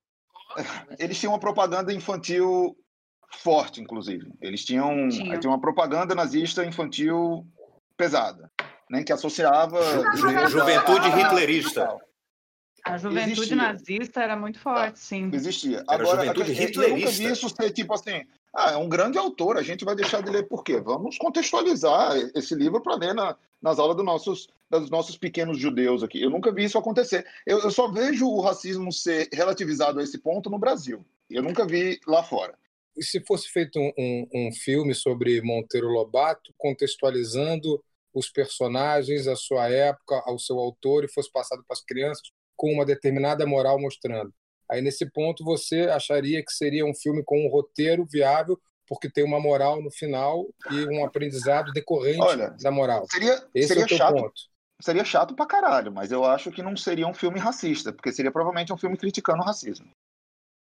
[0.98, 2.74] Eles tinham uma propaganda infantil
[3.30, 4.32] forte, inclusive.
[4.40, 5.38] Eles tinham, Tinha.
[5.38, 7.46] tinham uma propaganda nazista infantil
[7.96, 8.50] pesada,
[8.90, 9.78] né, que associava...
[10.48, 11.94] Juventude hitlerista.
[12.84, 13.56] A juventude existia.
[13.56, 14.96] nazista era muito forte, tá.
[14.96, 15.30] sim.
[15.32, 15.84] Existia.
[15.90, 16.82] Era Agora, juventude hitlerista.
[16.82, 18.24] Eu nunca vi isso ser tipo assim,
[18.54, 20.80] ah, é um grande autor, a gente vai deixar de ler por quê?
[20.80, 26.02] Vamos contextualizar esse livro para ler na, nas aulas dos nossos, dos nossos pequenos judeus
[26.02, 26.22] aqui.
[26.22, 27.26] Eu nunca vi isso acontecer.
[27.46, 31.04] Eu, eu só vejo o racismo ser relativizado a esse ponto no Brasil.
[31.28, 32.56] Eu nunca vi lá fora.
[32.96, 37.82] E se fosse feito um, um, um filme sobre Monteiro Lobato, contextualizando
[38.12, 42.72] os personagens, a sua época, ao seu autor, e fosse passado para as crianças com
[42.72, 44.32] uma determinada moral mostrando.
[44.70, 49.24] Aí, nesse ponto, você acharia que seria um filme com um roteiro viável, porque tem
[49.24, 53.06] uma moral no final e um aprendizado decorrente Olha, da moral.
[53.10, 54.40] Seria, Esse seria é o chato, ponto.
[54.80, 58.30] Seria chato pra caralho, mas eu acho que não seria um filme racista, porque seria
[58.30, 59.90] provavelmente um filme criticando o racismo.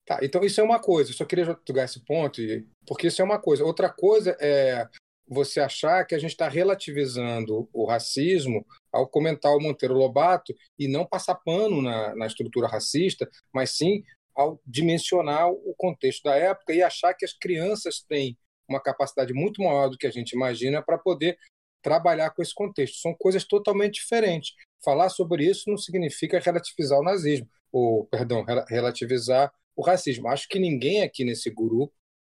[0.07, 1.11] Tá, então isso é uma coisa.
[1.11, 2.41] Eu só queria jogar esse ponto,
[2.87, 3.65] porque isso é uma coisa.
[3.65, 4.89] Outra coisa é
[5.29, 10.89] você achar que a gente está relativizando o racismo ao comentar o Monteiro Lobato e
[10.89, 14.03] não passar pano na, na estrutura racista, mas sim
[14.35, 19.63] ao dimensionar o contexto da época e achar que as crianças têm uma capacidade muito
[19.63, 21.37] maior do que a gente imagina para poder
[21.83, 22.99] trabalhar com esse contexto.
[22.99, 24.55] São coisas totalmente diferentes.
[24.85, 30.29] Falar sobre isso não significa relativizar o nazismo, ou, perdão, relativizar o racismo.
[30.29, 31.93] Acho que ninguém aqui nesse grupo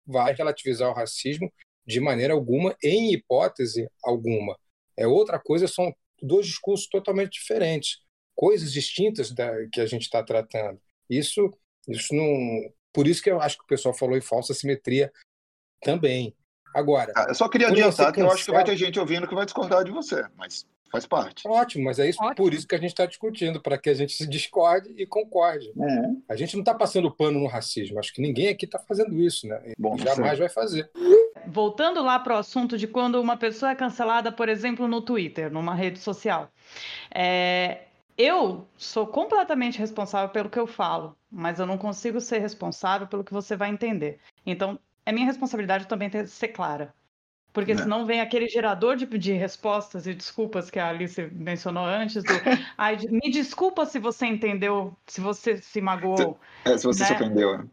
[0.05, 1.51] vai relativizar o racismo
[1.85, 4.57] de maneira alguma, em hipótese alguma.
[4.97, 7.99] É outra coisa, são dois discursos totalmente diferentes,
[8.35, 10.79] coisas distintas da que a gente está tratando.
[11.09, 11.49] Isso,
[11.87, 12.71] isso não.
[12.93, 15.11] Por isso que eu acho que o pessoal falou em falsa simetria
[15.81, 16.35] também.
[16.73, 17.11] Agora.
[17.15, 19.45] Ah, eu só queria adiantar que eu acho que vai ter gente ouvindo que vai
[19.45, 21.47] discordar de você, mas faz parte.
[21.47, 24.13] Ótimo, mas é isso, por isso que a gente está discutindo, para que a gente
[24.13, 25.71] se discorde e concorde.
[25.75, 26.21] Uhum.
[26.27, 29.47] A gente não está passando pano no racismo, acho que ninguém aqui está fazendo isso,
[29.47, 29.73] né?
[29.77, 30.89] Bom, jamais vai fazer.
[31.47, 35.51] Voltando lá para o assunto de quando uma pessoa é cancelada, por exemplo, no Twitter,
[35.51, 36.49] numa rede social.
[37.13, 37.83] É,
[38.17, 43.23] eu sou completamente responsável pelo que eu falo, mas eu não consigo ser responsável pelo
[43.23, 44.19] que você vai entender.
[44.45, 46.93] Então, é minha responsabilidade também ter, ser clara.
[47.53, 47.83] Porque não.
[47.83, 52.23] senão vem aquele gerador de, de respostas e desculpas que a Alice mencionou antes.
[52.23, 52.33] Do,
[52.77, 56.39] Ai, me desculpa se você entendeu, se você se magoou.
[56.65, 57.07] É, se você né?
[57.07, 57.55] se ofendeu.
[57.55, 57.63] É.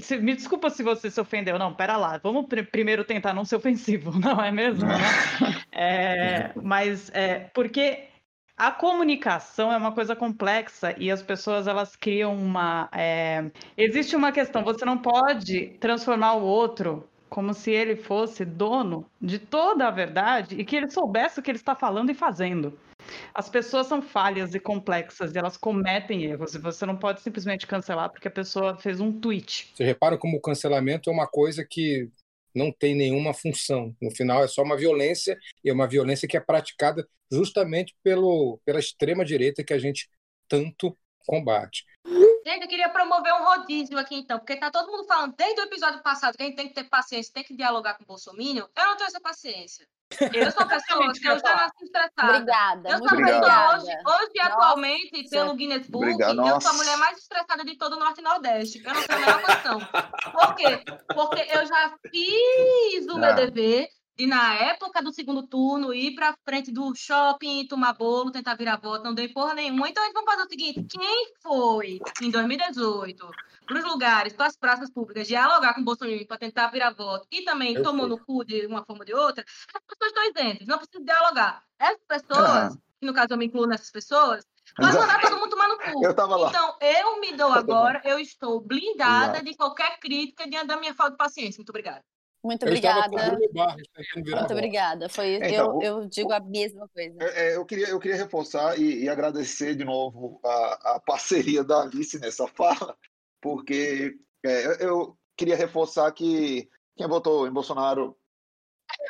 [0.00, 1.58] Se, me desculpa se você se ofendeu.
[1.58, 2.18] Não, pera lá.
[2.22, 4.86] Vamos pr primeiro tentar não ser ofensivo, não é mesmo?
[4.86, 4.94] Né?
[5.72, 8.08] É, mas é, porque
[8.56, 12.90] a comunicação é uma coisa complexa e as pessoas elas criam uma.
[12.92, 13.50] É...
[13.74, 19.38] Existe uma questão, você não pode transformar o outro como se ele fosse dono de
[19.38, 22.78] toda a verdade e que ele soubesse o que ele está falando e fazendo.
[23.32, 27.66] As pessoas são falhas e complexas e elas cometem erros e você não pode simplesmente
[27.66, 29.70] cancelar porque a pessoa fez um tweet.
[29.74, 32.10] Você repara como o cancelamento é uma coisa que
[32.54, 33.94] não tem nenhuma função.
[34.02, 38.60] No final é só uma violência e é uma violência que é praticada justamente pelo,
[38.64, 40.10] pela extrema direita que a gente
[40.48, 41.84] tanto combate.
[42.44, 45.64] Gente, eu queria promover um rodízio aqui então, porque tá todo mundo falando desde o
[45.64, 48.70] episódio passado que a gente tem que ter paciência, tem que dialogar com o Bolsonaro.
[48.76, 49.86] Eu não tenho essa paciência.
[50.32, 52.32] Eu sou pessoa que eu já nasci estressada.
[52.32, 52.88] Obrigada.
[52.88, 54.52] Eu sou pessoa hoje, hoje Nossa.
[54.52, 56.48] atualmente, pelo Guinness Book, Obrigado.
[56.48, 58.82] eu sou a mulher mais estressada de todo o Norte e Nordeste.
[58.84, 59.80] Eu não tenho a menor condição.
[60.32, 60.84] Por quê?
[61.14, 63.88] Porque eu já fiz o meu dever
[64.20, 68.76] de, na época do segundo turno, ir para frente do shopping, tomar bolo, tentar virar
[68.76, 69.88] voto, não dei porra nenhuma.
[69.88, 73.30] Então, vamos fazer o seguinte: quem foi em 2018
[73.66, 77.26] para os lugares, para as praças públicas, dialogar com o Bolsonaro para tentar virar voto
[77.30, 78.16] e também Eu tomou sei.
[78.16, 81.62] no cu de uma forma ou de outra, as pessoas estão isentas, não precisa dialogar.
[81.78, 84.44] Essas pessoas, que no caso eu me incluo nessas pessoas,
[84.78, 86.04] Vai mandar todo mundo tomar no cu.
[86.04, 86.48] Eu tava lá.
[86.48, 89.44] Então, eu me dou agora, eu estou blindada Exato.
[89.44, 91.58] de qualquer crítica diante da minha falta de paciência.
[91.58, 92.04] Muito obrigada.
[92.42, 93.36] Muito obrigada.
[94.16, 95.08] Muito obrigada.
[95.08, 97.16] Foi então, eu, eu digo a mesma coisa.
[97.20, 101.62] É, é, eu, queria, eu queria reforçar e, e agradecer de novo a, a, parceria
[101.62, 102.96] da Alice nessa fala,
[103.40, 108.16] porque é, eu queria reforçar que quem votou em Bolsonaro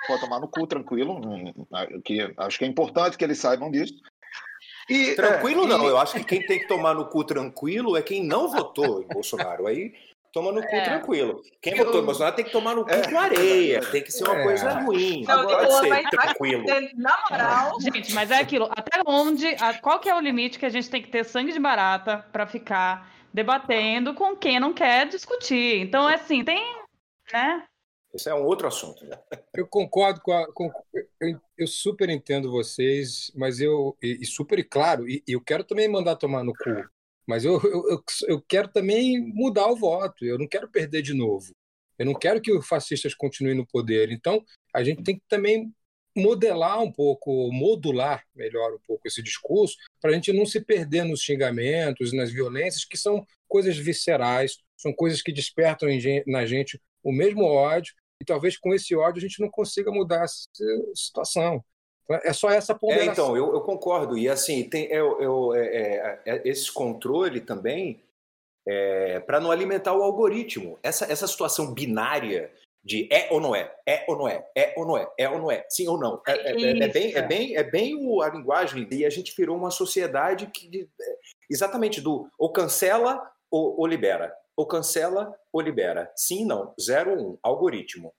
[0.07, 1.21] pode tomar no cu tranquilo.
[2.05, 3.95] Que, acho que é importante que eles saibam disso.
[4.89, 5.89] E, tranquilo é, não, e...
[5.89, 9.07] eu acho que quem tem que tomar no cu tranquilo é quem não votou em
[9.07, 9.69] Bolsonaro.
[9.69, 9.93] Aí
[10.33, 10.85] toma no cu é.
[10.85, 11.43] tranquilo.
[11.61, 11.85] Quem eu...
[11.85, 13.11] votou em Bolsonaro tem que tomar no cu é.
[13.11, 14.43] com areia, tem que ser uma é.
[14.43, 15.25] coisa ruim.
[15.27, 16.65] Não, pode ser tranquilo.
[16.97, 17.81] Na moral.
[17.81, 18.69] Gente, mas é aquilo.
[18.71, 19.47] Até onde,
[19.83, 22.47] qual que é o limite que a gente tem que ter sangue de barata para
[22.47, 25.81] ficar debatendo com quem não quer discutir?
[25.81, 26.63] Então, é assim, tem,
[27.33, 27.65] né?
[28.13, 29.05] Esse é um outro assunto.
[29.05, 29.17] Né?
[29.55, 30.71] Eu concordo com, a, com
[31.21, 35.41] eu, eu, super entendo vocês, mas eu e, e super e claro, e, e, eu
[35.41, 36.85] quero também mandar tomar no cu,
[37.27, 40.25] mas eu, eu, eu quero também mudar o voto.
[40.25, 41.53] Eu não quero perder de novo.
[41.99, 44.11] Eu não quero que os fascistas continuem no poder.
[44.11, 44.43] Então,
[44.75, 45.73] a gente tem que também
[46.17, 51.05] modelar um pouco, modular melhor um pouco esse discurso, para a gente não se perder
[51.05, 55.89] nos xingamentos, nas violências, que são coisas viscerais, são coisas que despertam
[56.27, 60.25] na gente o mesmo ódio, e talvez com esse ódio a gente não consiga mudar
[60.25, 60.45] essa
[60.95, 61.65] situação.
[62.25, 63.09] É só essa ponderação.
[63.09, 64.19] É, então, eu, eu, concordo.
[64.19, 68.01] E assim, tem eu, eu, é, é, é esse controle também
[68.67, 70.79] é, para não alimentar o algoritmo.
[70.83, 72.51] Essa, essa situação binária
[72.83, 75.39] de é ou não é, é ou não é, é ou não é, é ou
[75.39, 76.21] não é, sim ou não.
[76.27, 78.89] É, é, é, é bem, é bem, é bem o, a linguagem.
[78.91, 80.89] E a gente virou uma sociedade que
[81.51, 84.35] exatamente do ou cancela ou, ou libera.
[84.57, 86.11] Ou cancela ou libera.
[86.17, 86.75] Sim, não.
[86.81, 87.39] Zero um.
[87.43, 88.13] Algoritmo.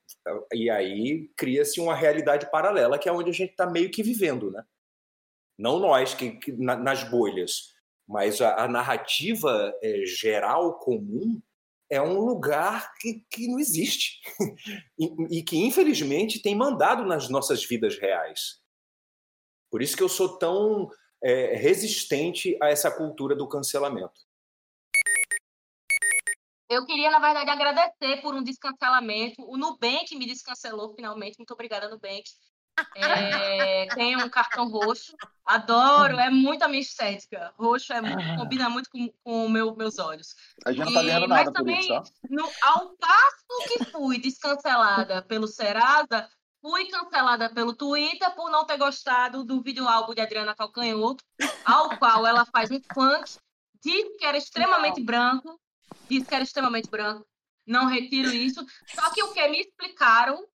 [0.54, 4.52] E aí cria-se uma realidade paralela que é onde a gente está meio que vivendo,
[4.52, 4.64] né?
[5.58, 7.74] Não nós que, que na, nas bolhas,
[8.08, 11.42] mas a, a narrativa é, geral comum
[11.90, 14.22] é um lugar que, que não existe
[14.98, 18.62] e, e, que, infelizmente, tem mandado nas nossas vidas reais.
[19.70, 20.90] Por isso que eu sou tão
[21.22, 24.22] é, resistente a essa cultura do cancelamento.
[26.72, 29.44] Eu queria, na verdade, agradecer por um descancelamento.
[29.46, 31.38] O Nubank me descancelou finalmente.
[31.38, 32.24] Muito obrigada, Nubank.
[32.96, 35.14] É, tem um cartão roxo.
[35.46, 37.54] Adoro, é muito a minha estética.
[37.60, 40.34] Roxo é muito, combina muito com, com meu, meus olhos.
[40.66, 42.04] A gente não tá ganhando nada também, por isso, tá?
[42.30, 46.30] No, ao passo que fui descancelada pelo Serasa,
[46.62, 51.22] fui cancelada pelo Twitter por não ter gostado do vídeo álbum de Adriana Calcanhoto,
[51.66, 53.30] ao qual ela faz um funk,
[53.84, 55.60] disse que era extremamente branco,
[56.10, 57.26] disse que era extremamente branco.
[57.66, 58.66] Não retiro isso.
[58.88, 60.46] Só que o que me explicaram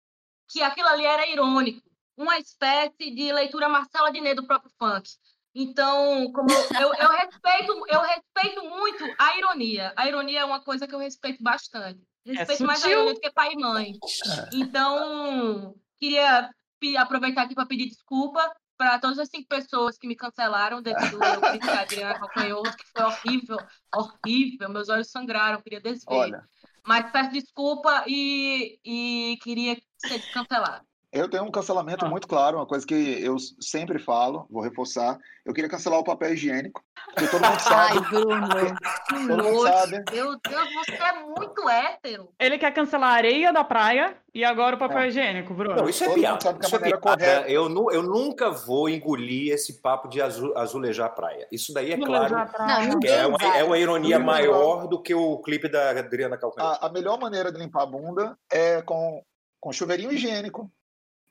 [0.48, 5.08] que aquilo ali era irônico uma espécie de leitura Marcela Diné do próprio funk.
[5.54, 9.92] Então, como eu, eu, respeito, eu respeito muito a ironia.
[9.96, 12.00] A ironia é uma coisa que eu respeito bastante.
[12.26, 13.92] É respeito é mais a ironia do que pai e mãe.
[13.92, 14.56] É.
[14.56, 16.50] Então, queria
[16.98, 21.40] aproveitar aqui para pedir desculpa para todas as cinco pessoas que me cancelaram devido ao
[21.40, 23.58] crítica Adriana Calcanhoto, que foi horrível,
[23.94, 24.68] horrível.
[24.68, 26.14] Meus olhos sangraram, queria desver.
[26.14, 26.48] Olha.
[26.86, 30.86] Mas peço desculpa e, e queria ser descancelado.
[31.16, 32.08] Eu tenho um cancelamento ah.
[32.08, 32.94] muito claro, uma coisa que
[33.24, 35.18] eu sempre falo, vou reforçar.
[35.46, 36.84] Eu queria cancelar o papel higiênico.
[37.06, 37.98] Porque todo mundo sabe.
[37.98, 38.48] Ai, Bruno.
[39.08, 40.04] todo mundo sabe.
[40.12, 42.28] Meu Deus, você é muito hétero.
[42.38, 45.08] Ele quer cancelar a areia da praia e agora o papel é.
[45.08, 45.76] higiênico, Bruno.
[45.76, 46.58] Não, isso é piada.
[46.60, 47.48] Isso é piada.
[47.48, 51.48] Eu, nu, eu nunca vou engolir esse papo de azul, azulejar a praia.
[51.50, 52.34] Isso daí é claro.
[52.34, 56.84] Não, é, uma, é uma ironia maior do que o clipe da Adriana Calcanhoto.
[56.84, 59.22] A, a melhor maneira de limpar a bunda é com,
[59.58, 60.70] com chuveirinho higiênico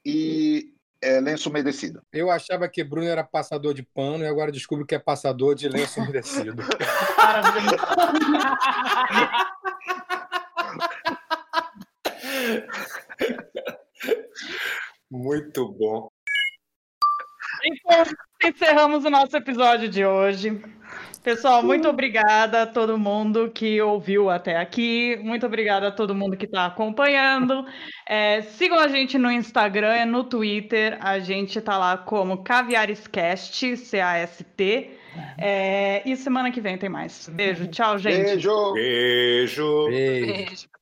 [0.06, 2.02] e é, lenço umedecido.
[2.12, 5.68] Eu achava que Bruno era passador de pano e agora descubro que é passador de
[5.68, 6.64] lenço umedecido.
[15.10, 16.10] Muito bom.
[17.64, 18.04] Então,
[18.44, 20.62] encerramos o nosso episódio de hoje.
[21.26, 25.20] Pessoal, muito obrigada a todo mundo que ouviu até aqui.
[25.24, 27.66] Muito obrigada a todo mundo que está acompanhando.
[28.08, 30.96] É, sigam a gente no Instagram e no Twitter.
[31.02, 34.92] A gente está lá como Caviarescast, C-A-S-T.
[35.40, 37.28] É, e semana que vem tem mais.
[37.28, 38.26] Beijo, tchau, gente.
[38.26, 38.74] Beijo.
[38.74, 39.86] Beijo.
[39.88, 40.26] Beijo.
[40.28, 40.75] Beijo.